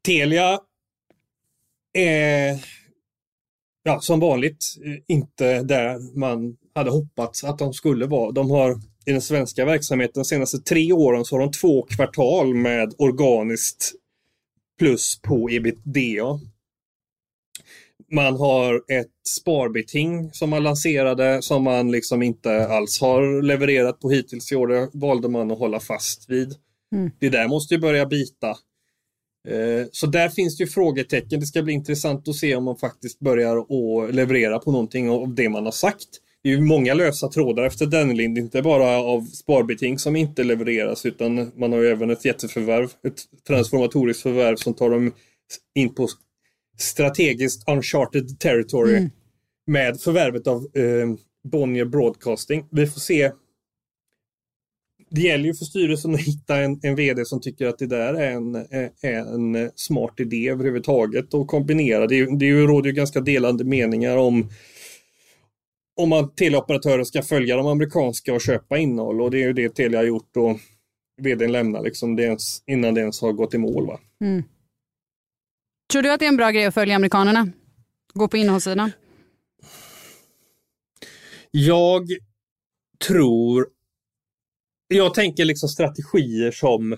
Telia 0.05 0.61
är 1.92 2.64
ja, 3.87 4.01
som 4.01 4.20
vanligt 4.20 4.75
inte 5.09 5.62
där 5.62 6.18
man 6.18 6.57
hade 6.75 6.90
hoppats 6.90 7.44
att 7.44 7.59
de 7.59 7.72
skulle 7.72 8.07
vara. 8.07 8.33
De 8.33 8.51
har 8.51 8.81
i 9.07 9.12
den 9.12 9.22
svenska 9.22 9.64
verksamheten 9.64 10.22
de 10.22 10.25
senaste 10.25 10.59
tre 10.59 10.92
åren 10.92 11.25
så 11.25 11.35
har 11.35 11.40
de 11.40 11.51
två 11.51 11.83
kvartal 11.83 12.55
med 12.55 12.94
organiskt 12.99 13.92
plus 14.79 15.20
på 15.22 15.51
ebitda. 15.51 16.40
Man 18.12 18.37
har 18.37 18.75
ett 18.75 19.12
sparbeting 19.40 20.31
som 20.33 20.51
man 20.51 20.62
lanserade 20.62 21.42
som 21.42 21.64
man 21.64 21.90
liksom 21.90 22.22
inte 22.22 22.66
alls 22.66 23.01
har 23.01 23.42
levererat 23.42 24.01
på 24.01 24.11
hittills 24.11 24.53
i 24.53 24.57
år. 24.57 24.66
Det 24.66 24.90
valde 24.92 25.29
man 25.29 25.51
att 25.51 25.59
hålla 25.59 25.81
fast 25.81 26.31
vid. 26.31 26.55
Mm. 26.94 27.11
Det 27.18 27.29
där 27.29 27.49
måste 27.49 27.75
ju 27.75 27.81
börja 27.81 28.07
bita. 28.07 28.57
Eh, 29.46 29.87
så 29.92 30.06
där 30.06 30.28
finns 30.28 30.56
det 30.56 30.64
ju 30.64 30.70
frågetecken. 30.70 31.40
Det 31.40 31.46
ska 31.46 31.62
bli 31.62 31.72
intressant 31.72 32.28
att 32.28 32.35
se 32.35 32.56
om 32.56 32.64
man 32.64 32.76
faktiskt 32.76 33.18
börjar 33.18 33.56
att 33.56 34.14
leverera 34.14 34.59
på 34.59 34.72
någonting 34.72 35.11
av 35.11 35.35
det 35.35 35.48
man 35.48 35.64
har 35.64 35.72
sagt. 35.72 36.09
Det 36.42 36.48
är 36.48 36.56
ju 36.56 36.61
många 36.61 36.94
lösa 36.94 37.28
trådar 37.28 37.62
efter 37.62 37.87
Dennelind, 37.87 38.38
inte 38.38 38.62
bara 38.62 38.98
av 38.98 39.22
sparbeting 39.22 39.98
som 39.98 40.16
inte 40.16 40.44
levereras 40.44 41.06
utan 41.06 41.52
man 41.56 41.72
har 41.72 41.78
ju 41.78 41.88
även 41.88 42.11
ett 42.11 42.24
jätteförvärv, 42.24 42.90
ett 43.06 43.20
transformatoriskt 43.46 44.22
förvärv 44.22 44.56
som 44.56 44.74
tar 44.74 44.90
dem 44.90 45.12
in 45.74 45.94
på 45.94 46.09
strategiskt 46.78 47.68
uncharted 47.68 48.40
territory 48.40 48.96
mm. 48.96 49.11
med 49.66 50.00
förvärvet 50.00 50.46
av 50.46 50.56
eh, 50.56 51.09
Bonnier 51.50 51.85
Broadcasting. 51.85 52.66
Vi 52.70 52.87
får 52.87 53.00
se. 53.00 53.32
Det 55.16 55.22
gäller 55.22 55.44
ju 55.44 55.55
för 55.55 55.64
styrelsen 55.64 56.14
att 56.14 56.20
hitta 56.20 56.57
en, 56.57 56.81
en 56.83 56.94
vd 56.94 57.24
som 57.24 57.40
tycker 57.40 57.66
att 57.66 57.79
det 57.79 57.87
där 57.87 58.14
är 58.14 58.31
en, 58.31 58.55
är 59.02 59.35
en 59.35 59.70
smart 59.74 60.20
idé 60.20 60.48
överhuvudtaget 60.48 61.35
och 61.35 61.46
kombinera. 61.46 62.07
Det, 62.07 62.38
det 62.38 62.50
råder 62.52 62.88
ju 62.88 62.94
ganska 62.94 63.20
delade 63.20 63.64
meningar 63.64 64.16
om 64.16 64.50
om 65.96 66.09
man 66.09 66.35
teleoperatörer 66.35 67.05
ska 67.05 67.22
följa 67.22 67.57
de 67.57 67.66
amerikanska 67.66 68.35
och 68.35 68.40
köpa 68.40 68.79
innehåll 68.79 69.20
och 69.20 69.31
det 69.31 69.42
är 69.42 69.46
ju 69.46 69.52
det 69.52 69.68
Telia 69.68 69.98
har 69.98 70.05
gjort 70.05 70.37
och 70.37 70.59
vdn 71.22 71.52
lämnar 71.52 71.83
liksom 71.83 72.16
det 72.16 72.22
ens, 72.22 72.62
innan 72.66 72.94
det 72.94 73.00
ens 73.00 73.20
har 73.20 73.33
gått 73.33 73.55
i 73.55 73.59
mål. 73.59 73.87
Va? 73.87 74.00
Mm. 74.20 74.42
Tror 75.92 76.02
du 76.02 76.12
att 76.12 76.20
det 76.20 76.26
är 76.26 76.29
en 76.29 76.37
bra 76.37 76.50
grej 76.50 76.64
att 76.64 76.74
följa 76.74 76.96
amerikanerna? 76.96 77.48
Gå 78.14 78.29
på 78.29 78.37
innehållssidan? 78.37 78.92
Jag 81.50 82.09
tror... 83.07 83.76
Jag 84.88 85.14
tänker 85.14 85.44
liksom 85.44 85.68
strategier 85.68 86.51
som... 86.51 86.96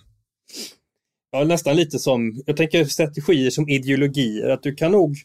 Ja, 1.31 1.45
nästan 1.45 1.77
lite 1.77 1.99
som... 1.99 2.43
Jag 2.47 2.57
tänker 2.57 2.85
strategier 2.85 3.51
som 3.51 3.69
ideologier. 3.69 4.49
Att 4.49 4.63
du 4.63 4.75
kan 4.75 4.93
nog... 4.93 5.17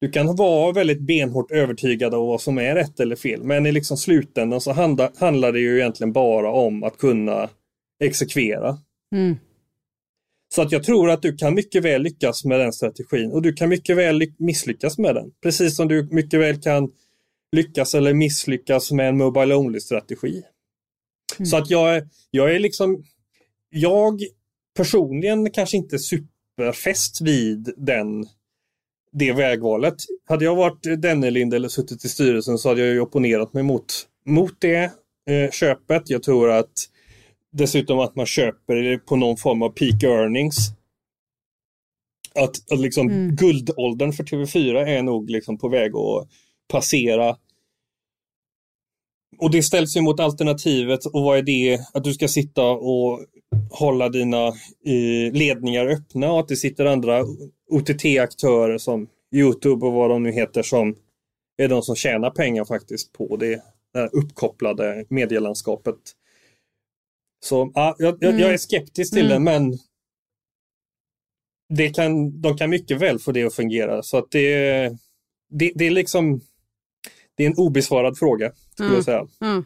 Du 0.00 0.10
kan 0.10 0.36
vara 0.36 0.72
väldigt 0.72 1.00
benhårt 1.00 1.50
övertygad 1.50 2.14
av 2.14 2.26
vad 2.26 2.40
som 2.40 2.58
är 2.58 2.74
rätt 2.74 3.00
eller 3.00 3.16
fel. 3.16 3.42
Men 3.42 3.66
i 3.66 3.72
liksom 3.72 3.96
slutändan 3.96 4.60
så 4.60 4.72
handlar, 4.72 5.10
handlar 5.16 5.52
det 5.52 5.60
ju 5.60 5.78
egentligen 5.78 6.12
bara 6.12 6.52
om 6.52 6.82
att 6.84 6.98
kunna 6.98 7.50
exekvera. 8.04 8.78
Mm. 9.14 9.36
Så 10.54 10.62
att 10.62 10.72
jag 10.72 10.84
tror 10.84 11.10
att 11.10 11.22
du 11.22 11.36
kan 11.36 11.54
mycket 11.54 11.84
väl 11.84 12.02
lyckas 12.02 12.44
med 12.44 12.60
den 12.60 12.72
strategin 12.72 13.32
och 13.32 13.42
du 13.42 13.52
kan 13.52 13.68
mycket 13.68 13.96
väl 13.96 14.22
misslyckas 14.38 14.98
med 14.98 15.14
den. 15.14 15.30
Precis 15.42 15.76
som 15.76 15.88
du 15.88 16.08
mycket 16.10 16.40
väl 16.40 16.62
kan 16.62 16.90
lyckas 17.56 17.94
eller 17.94 18.14
misslyckas 18.14 18.92
med 18.92 19.08
en 19.08 19.16
Mobile 19.16 19.54
Only-strategi. 19.54 20.42
Mm. 21.38 21.46
Så 21.46 21.56
att 21.56 21.70
jag, 21.70 22.02
jag 22.30 22.54
är 22.54 22.58
liksom, 22.58 23.04
jag 23.70 24.20
personligen 24.76 25.50
kanske 25.50 25.76
inte 25.76 25.98
superfäst 25.98 27.20
vid 27.20 27.74
den, 27.76 28.26
det 29.12 29.32
vägvalet. 29.32 29.96
Hade 30.28 30.44
jag 30.44 30.56
varit 30.56 31.02
Dennelind 31.02 31.54
eller 31.54 31.68
suttit 31.68 32.04
i 32.04 32.08
styrelsen 32.08 32.58
så 32.58 32.68
hade 32.68 32.80
jag 32.80 32.90
ju 32.90 33.00
opponerat 33.00 33.52
mig 33.52 33.62
mot, 33.62 34.08
mot 34.26 34.60
det 34.60 34.92
eh, 35.30 35.50
köpet. 35.50 36.10
Jag 36.10 36.22
tror 36.22 36.50
att 36.50 36.88
Dessutom 37.52 37.98
att 37.98 38.16
man 38.16 38.26
köper 38.26 38.76
det 38.76 38.98
på 38.98 39.16
någon 39.16 39.36
form 39.36 39.62
av 39.62 39.68
peak 39.68 40.02
earnings. 40.02 40.56
Att, 42.34 42.72
att 42.72 42.80
liksom 42.80 43.10
mm. 43.10 43.36
guldåldern 43.36 44.12
för 44.12 44.24
TV4 44.24 44.86
är 44.86 45.02
nog 45.02 45.30
liksom 45.30 45.58
på 45.58 45.68
väg 45.68 45.96
att 45.96 46.28
passera. 46.68 47.36
Och 49.42 49.50
det 49.50 49.62
ställs 49.62 49.96
ju 49.96 50.00
mot 50.00 50.20
alternativet 50.20 51.06
och 51.06 51.22
vad 51.22 51.38
är 51.38 51.42
det? 51.42 51.80
Att 51.92 52.04
du 52.04 52.14
ska 52.14 52.28
sitta 52.28 52.62
och 52.62 53.20
hålla 53.70 54.08
dina 54.08 54.46
eh, 54.86 55.32
ledningar 55.32 55.86
öppna 55.86 56.32
och 56.32 56.40
att 56.40 56.48
det 56.48 56.56
sitter 56.56 56.84
andra 56.84 57.24
OTT-aktörer 57.70 58.78
som 58.78 59.08
Youtube 59.34 59.86
och 59.86 59.92
vad 59.92 60.10
de 60.10 60.22
nu 60.22 60.32
heter 60.32 60.62
som 60.62 60.96
är 61.56 61.68
de 61.68 61.82
som 61.82 61.96
tjänar 61.96 62.30
pengar 62.30 62.64
faktiskt 62.64 63.12
på 63.12 63.36
det, 63.36 63.62
det 63.94 64.08
uppkopplade 64.12 65.04
medielandskapet. 65.08 65.96
Så 67.44 67.72
ja, 67.74 67.96
jag, 67.98 68.22
mm. 68.22 68.38
jag 68.38 68.52
är 68.52 68.58
skeptisk 68.58 69.12
till 69.12 69.30
mm. 69.30 69.44
den 69.44 69.44
men 69.44 69.78
det 71.74 71.88
kan, 71.88 72.40
de 72.40 72.56
kan 72.56 72.70
mycket 72.70 73.00
väl 73.00 73.18
få 73.18 73.32
det 73.32 73.44
att 73.44 73.54
fungera. 73.54 74.02
Så 74.02 74.16
att 74.16 74.30
det, 74.30 74.84
det, 75.50 75.72
det 75.74 75.86
är 75.86 75.90
liksom 75.90 76.40
det 77.36 77.44
är 77.44 77.46
en 77.46 77.56
obesvarad 77.56 78.18
fråga 78.18 78.52
skulle 78.72 78.86
mm. 78.86 78.96
jag 78.96 79.04
säga. 79.04 79.26
Mm. 79.40 79.64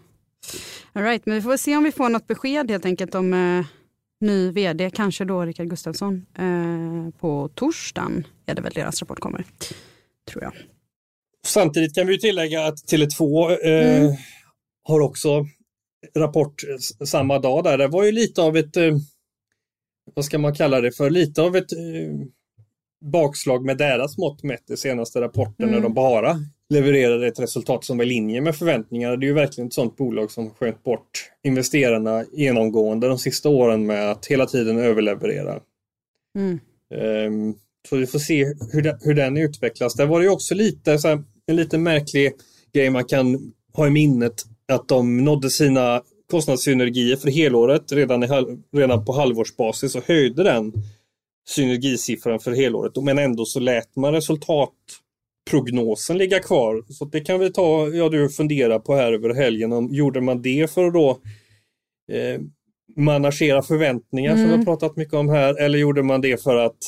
All 0.93 1.03
right, 1.03 1.27
men 1.27 1.35
vi 1.35 1.43
får 1.43 1.57
se 1.57 1.77
om 1.77 1.85
vi 1.85 1.93
får 1.93 2.09
något 2.09 2.27
besked 2.27 2.71
helt 2.71 2.85
enkelt 2.85 3.15
om 3.15 3.35
eh, 3.35 3.67
ny 4.21 4.51
vd, 4.51 4.91
kanske 4.91 5.25
då 5.25 5.43
Rickard 5.43 5.71
Gustafsson. 5.71 6.27
Eh, 6.39 7.19
på 7.21 7.51
torsdagen 7.55 8.27
är 8.47 8.55
det 8.55 8.63
väl 8.63 8.73
deras 8.73 9.01
rapport 9.01 9.21
kommer, 9.21 9.45
tror 10.31 10.45
jag. 10.45 10.53
Samtidigt 11.47 11.95
kan 11.95 12.07
vi 12.07 12.21
tillägga 12.21 12.67
att 12.67 12.75
Tele2 12.75 13.51
eh, 13.51 13.99
mm. 13.99 14.17
har 14.83 15.01
också 15.01 15.47
rapport 16.19 16.63
samma 17.07 17.39
dag 17.39 17.65
där. 17.65 17.79
Det 17.79 17.89
var 17.89 18.05
ju 18.05 18.13
lite 18.13 18.43
av 18.43 18.57
ett, 18.57 18.77
eh, 18.77 18.97
vad 20.15 20.25
ska 20.25 20.39
man 20.39 20.55
kalla 20.55 20.81
det 20.81 20.93
för, 20.93 21.11
lite 21.11 21.43
av 21.43 21.57
ett 21.57 21.73
eh, 21.73 21.79
bakslag 23.05 23.65
med 23.65 23.79
deras 23.79 24.19
mått 24.19 24.43
mätt 24.43 24.71
i 24.71 24.77
senaste 24.77 25.21
rapporten 25.21 25.69
mm. 25.69 25.75
när 25.75 25.81
de 25.81 25.95
bara 25.95 26.41
levererade 26.71 27.27
ett 27.27 27.41
resultat 27.41 27.85
som 27.85 27.99
var 27.99 28.05
i 28.05 28.09
linje 28.09 28.41
med 28.41 28.57
förväntningarna. 28.57 29.17
Det 29.17 29.27
är 29.27 29.29
ju 29.29 29.35
verkligen 29.35 29.69
ett 29.69 29.75
sådant 29.75 29.97
bolag 29.97 30.31
som 30.31 30.51
skönt 30.51 30.85
bort 30.85 31.31
investerarna 31.45 32.25
genomgående 32.33 33.09
de 33.09 33.19
sista 33.19 33.49
åren 33.49 33.87
med 33.87 34.11
att 34.11 34.27
hela 34.27 34.47
tiden 34.47 34.79
överleverera. 34.79 35.61
Mm. 36.39 36.61
Um, 37.27 37.55
så 37.89 37.97
vi 37.97 38.07
får 38.07 38.19
se 38.19 38.45
hur, 38.73 38.83
det, 38.83 38.99
hur 39.01 39.15
den 39.15 39.37
utvecklas. 39.37 39.95
Där 39.95 40.07
var 40.07 40.19
det 40.19 40.25
ju 40.25 40.31
också 40.31 40.55
lite 40.55 40.99
så 40.99 41.09
här, 41.09 41.23
en 41.47 41.57
lite 41.57 41.79
märklig 41.79 42.33
grej 42.73 42.91
man 42.91 43.05
kan 43.05 43.53
ha 43.73 43.87
i 43.87 43.91
minnet 43.91 44.45
att 44.73 44.89
de 44.89 45.25
nådde 45.25 45.51
sina 45.51 46.03
kostnadssynergier 46.31 47.17
för 47.17 47.31
helåret 47.31 47.93
redan, 47.93 48.25
i, 48.25 48.29
redan 48.77 49.05
på 49.05 49.13
halvårsbasis 49.13 49.95
och 49.95 50.09
höjde 50.09 50.43
den 50.43 50.73
synergisiffran 51.49 52.41
för 52.41 52.53
helåret. 52.53 52.97
Men 52.97 53.19
ändå 53.19 53.45
så 53.45 53.61
lät 53.61 53.97
man 53.97 54.15
resultatprognosen 55.47 56.19
ligga 56.19 56.41
kvar. 56.41 56.85
Så 56.89 57.05
det 57.05 57.21
kan 57.21 57.41
vi 57.41 57.53
ta, 57.53 57.89
ja 57.89 58.09
du 58.09 58.29
fundera 58.29 58.79
på 58.79 58.95
här 58.95 59.13
över 59.13 59.35
helgen. 59.35 59.73
Om, 59.73 59.89
gjorde 59.95 60.21
man 60.21 60.43
det 60.43 60.71
för 60.71 60.87
att 60.87 60.93
då 60.93 61.11
eh, 62.13 62.41
managera 62.97 63.63
förväntningar 63.63 64.33
mm. 64.33 64.39
som 64.39 64.45
vi 64.45 64.51
har 64.51 64.55
mm. 64.55 64.67
pratat 64.67 64.97
mycket 64.97 65.15
om 65.15 65.29
här 65.29 65.61
eller 65.61 65.79
gjorde 65.79 66.03
man 66.03 66.21
det 66.21 66.43
för 66.43 66.57
att 66.57 66.79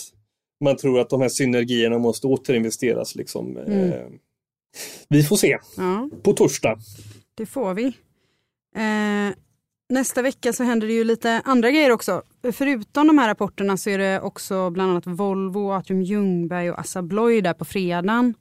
man 0.64 0.76
tror 0.76 1.00
att 1.00 1.10
de 1.10 1.20
här 1.20 1.28
synergierna 1.28 1.98
måste 1.98 2.26
återinvesteras 2.26 3.14
liksom. 3.14 3.56
Mm. 3.56 3.92
Eh, 3.92 4.06
vi 5.08 5.22
får 5.22 5.36
se 5.36 5.58
ja. 5.76 6.10
på 6.22 6.32
torsdag. 6.32 6.78
Det 7.34 7.46
får 7.46 7.74
vi. 7.74 7.86
Eh, 8.76 9.34
nästa 9.88 10.22
vecka 10.22 10.52
så 10.52 10.64
händer 10.64 10.86
det 10.86 10.92
ju 10.92 11.04
lite 11.04 11.42
andra 11.44 11.70
grejer 11.70 11.90
också. 11.90 12.22
Förutom 12.52 13.06
de 13.06 13.18
här 13.18 13.28
rapporterna 13.28 13.76
så 13.76 13.90
är 13.90 13.98
det 13.98 14.20
också 14.20 14.70
bland 14.70 14.90
annat 14.90 15.06
Volvo, 15.06 15.72
Atrium 15.72 16.02
Ljungberg 16.02 16.70
och 16.70 16.78
Assa 16.78 16.98
Abloy 16.98 17.40
där 17.40 17.52
på 17.52 17.64
fredagen. 17.64 18.34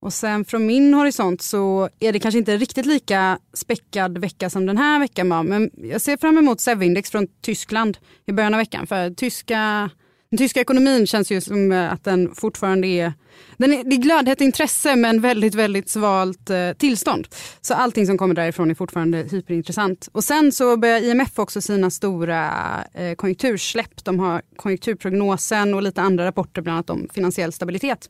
Och 0.00 0.12
sen 0.12 0.44
från 0.44 0.66
min 0.66 0.94
horisont 0.94 1.42
så 1.42 1.88
är 2.00 2.12
det 2.12 2.18
kanske 2.18 2.38
inte 2.38 2.56
riktigt 2.56 2.86
lika 2.86 3.38
späckad 3.52 4.18
vecka 4.18 4.50
som 4.50 4.66
den 4.66 4.78
här 4.78 4.98
veckan 4.98 5.28
var. 5.28 5.42
Men 5.42 5.70
jag 5.76 6.00
ser 6.00 6.16
fram 6.16 6.38
emot 6.38 6.60
SEV-index 6.60 7.10
från 7.10 7.26
Tyskland 7.40 7.98
i 8.26 8.32
början 8.32 8.54
av 8.54 8.58
veckan. 8.58 8.86
För 8.86 9.10
tyska 9.10 9.90
den 10.36 10.44
tyska 10.44 10.60
ekonomin 10.60 11.06
känns 11.06 11.32
ju 11.32 11.40
som 11.40 11.72
eh, 11.72 11.92
att 11.92 12.04
den 12.04 12.34
fortfarande 12.34 12.86
är 12.88 13.12
den 13.56 13.72
är, 13.72 13.84
det 13.84 13.96
är 13.96 14.00
glödhett 14.00 14.40
intresse 14.40 14.96
men 14.96 15.20
väldigt, 15.20 15.54
väldigt 15.54 15.88
svalt 15.88 16.50
eh, 16.50 16.72
tillstånd. 16.72 17.28
Så 17.60 17.74
allting 17.74 18.06
som 18.06 18.18
kommer 18.18 18.34
därifrån 18.34 18.70
är 18.70 18.74
fortfarande 18.74 19.18
hyperintressant. 19.18 20.08
Och 20.12 20.24
sen 20.24 20.52
så 20.52 20.76
börjar 20.76 21.00
IMF 21.00 21.38
också 21.38 21.60
sina 21.60 21.90
stora 21.90 22.50
eh, 22.94 23.14
konjunktursläpp. 23.14 24.04
De 24.04 24.20
har 24.20 24.42
konjunkturprognosen 24.56 25.74
och 25.74 25.82
lite 25.82 26.02
andra 26.02 26.26
rapporter, 26.26 26.62
bland 26.62 26.74
annat 26.76 26.90
om 26.90 27.08
finansiell 27.14 27.52
stabilitet. 27.52 28.08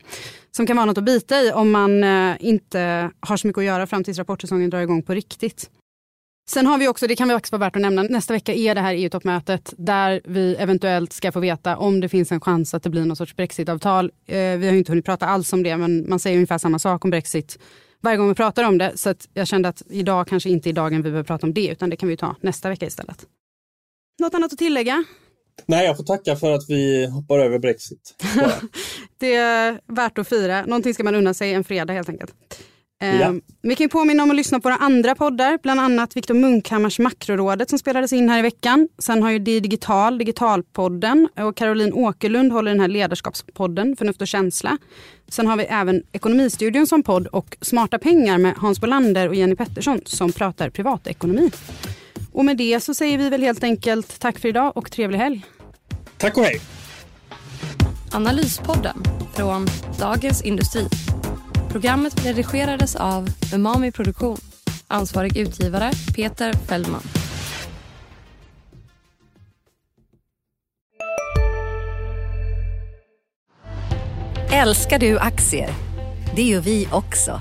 Som 0.50 0.66
kan 0.66 0.76
vara 0.76 0.86
något 0.86 0.98
att 0.98 1.04
bita 1.04 1.42
i 1.42 1.52
om 1.52 1.70
man 1.70 2.04
eh, 2.04 2.36
inte 2.40 3.10
har 3.20 3.36
så 3.36 3.46
mycket 3.46 3.58
att 3.58 3.64
göra 3.64 3.86
fram 3.86 4.04
tills 4.04 4.18
rapportsäsongen 4.18 4.70
drar 4.70 4.80
igång 4.80 5.02
på 5.02 5.14
riktigt. 5.14 5.70
Sen 6.50 6.66
har 6.66 6.78
vi 6.78 6.88
också, 6.88 7.06
det 7.06 7.16
kan 7.16 7.28
vi 7.28 7.34
också 7.34 7.56
vara 7.56 7.66
värt 7.66 7.76
att 7.76 7.82
nämna, 7.82 8.02
nästa 8.02 8.34
vecka 8.34 8.54
är 8.54 8.74
det 8.74 8.80
här 8.80 8.94
EU-toppmötet 8.94 9.74
där 9.76 10.20
vi 10.24 10.54
eventuellt 10.54 11.12
ska 11.12 11.32
få 11.32 11.40
veta 11.40 11.76
om 11.76 12.00
det 12.00 12.08
finns 12.08 12.32
en 12.32 12.40
chans 12.40 12.74
att 12.74 12.82
det 12.82 12.90
blir 12.90 13.04
någon 13.04 13.16
sorts 13.16 13.36
brexitavtal. 13.36 14.12
Eh, 14.26 14.36
vi 14.36 14.66
har 14.66 14.74
inte 14.74 14.92
hunnit 14.92 15.04
prata 15.04 15.26
alls 15.26 15.52
om 15.52 15.62
det 15.62 15.76
men 15.76 16.08
man 16.08 16.18
säger 16.18 16.36
ungefär 16.36 16.58
samma 16.58 16.78
sak 16.78 17.04
om 17.04 17.10
brexit 17.10 17.58
varje 18.00 18.16
gång 18.16 18.28
vi 18.28 18.34
pratar 18.34 18.64
om 18.64 18.78
det. 18.78 18.92
Så 18.94 19.14
jag 19.34 19.46
kände 19.46 19.68
att 19.68 19.82
idag 19.90 20.28
kanske 20.28 20.50
inte 20.50 20.70
är 20.70 20.72
dagen 20.72 20.96
vi 20.96 21.02
behöver 21.02 21.22
prata 21.22 21.46
om 21.46 21.54
det 21.54 21.66
utan 21.68 21.90
det 21.90 21.96
kan 21.96 22.08
vi 22.08 22.16
ta 22.16 22.36
nästa 22.40 22.68
vecka 22.68 22.86
istället. 22.86 23.26
Något 24.18 24.34
annat 24.34 24.52
att 24.52 24.58
tillägga? 24.58 25.04
Nej, 25.66 25.86
jag 25.86 25.96
får 25.96 26.04
tacka 26.04 26.36
för 26.36 26.52
att 26.52 26.64
vi 26.68 27.06
hoppar 27.06 27.38
över 27.38 27.58
Brexit. 27.58 28.14
det 29.18 29.34
är 29.34 29.80
värt 29.86 30.18
att 30.18 30.28
fira. 30.28 30.66
Någonting 30.66 30.94
ska 30.94 31.04
man 31.04 31.14
unna 31.14 31.34
sig 31.34 31.54
en 31.54 31.64
fredag 31.64 31.92
helt 31.92 32.08
enkelt. 32.08 32.34
Ja. 32.98 33.06
Ehm, 33.06 33.40
vi 33.62 33.74
kan 33.74 33.88
påminna 33.88 34.22
om 34.22 34.30
att 34.30 34.36
lyssna 34.36 34.60
på 34.60 34.68
våra 34.68 34.76
andra 34.76 35.14
poddar, 35.14 35.58
bland 35.62 35.80
annat 35.80 36.16
Viktor 36.16 36.34
Munkhammars 36.34 36.98
Makrorådet 36.98 37.70
som 37.70 37.78
spelades 37.78 38.12
in 38.12 38.28
här 38.28 38.38
i 38.38 38.42
veckan. 38.42 38.88
Sen 38.98 39.22
har 39.22 39.30
ju 39.30 39.38
Di 39.38 39.60
Digital, 39.60 40.18
Digitalpodden 40.18 41.28
och 41.36 41.56
Caroline 41.56 41.92
Åkerlund 41.92 42.52
håller 42.52 42.70
den 42.70 42.80
här 42.80 42.88
ledarskapspodden 42.88 43.96
Förnuft 43.96 44.20
och 44.20 44.26
känsla. 44.26 44.78
Sen 45.28 45.46
har 45.46 45.56
vi 45.56 45.64
även 45.64 46.02
Ekonomistudion 46.12 46.86
som 46.86 47.02
podd 47.02 47.26
och 47.26 47.56
Smarta 47.60 47.98
pengar 47.98 48.38
med 48.38 48.54
Hans 48.56 48.80
Bolander 48.80 49.28
och 49.28 49.34
Jenny 49.34 49.56
Pettersson 49.56 50.00
som 50.04 50.32
pratar 50.32 50.70
privatekonomi. 50.70 51.50
Och 52.32 52.44
med 52.44 52.56
det 52.56 52.80
så 52.80 52.94
säger 52.94 53.18
vi 53.18 53.28
väl 53.28 53.42
helt 53.42 53.64
enkelt 53.64 54.20
tack 54.20 54.38
för 54.38 54.48
idag 54.48 54.76
och 54.76 54.90
trevlig 54.90 55.18
helg. 55.18 55.44
Tack 56.18 56.36
och 56.36 56.44
hej! 56.44 56.60
Analyspodden 58.12 59.02
från 59.34 59.66
Dagens 59.98 60.42
Industri. 60.42 60.88
Programmet 61.76 62.26
redigerades 62.26 62.96
av 62.96 63.28
Umami 63.54 63.92
Produktion. 63.92 64.36
Ansvarig 64.88 65.36
utgivare 65.36 65.92
Peter 66.14 66.52
Fellman. 66.52 67.02
Älskar 74.52 74.98
du 74.98 75.18
aktier? 75.18 75.70
Det 76.36 76.42
gör 76.42 76.60
vi 76.60 76.88
också. 76.92 77.40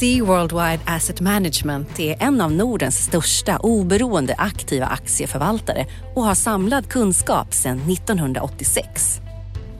Sea 0.00 0.24
Worldwide 0.24 0.80
Asset 0.86 1.20
Management 1.20 2.00
är 2.00 2.22
en 2.22 2.40
av 2.40 2.52
Nordens 2.52 3.04
största 3.04 3.58
oberoende 3.58 4.34
aktiva 4.38 4.86
aktieförvaltare 4.86 5.86
och 6.14 6.22
har 6.22 6.34
samlad 6.34 6.88
kunskap 6.88 7.54
sedan 7.54 7.80
1986. 7.90 9.20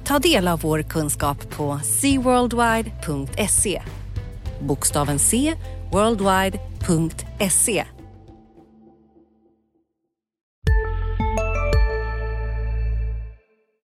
Ta 0.08 0.18
del 0.18 0.48
av 0.48 0.60
vår 0.60 0.82
kunskap 0.82 1.50
på 1.50 1.80
seaworldwide.se. 1.84 3.82
Bokstaven 4.60 5.18
C, 5.18 5.54
worldwide.se 5.92 7.84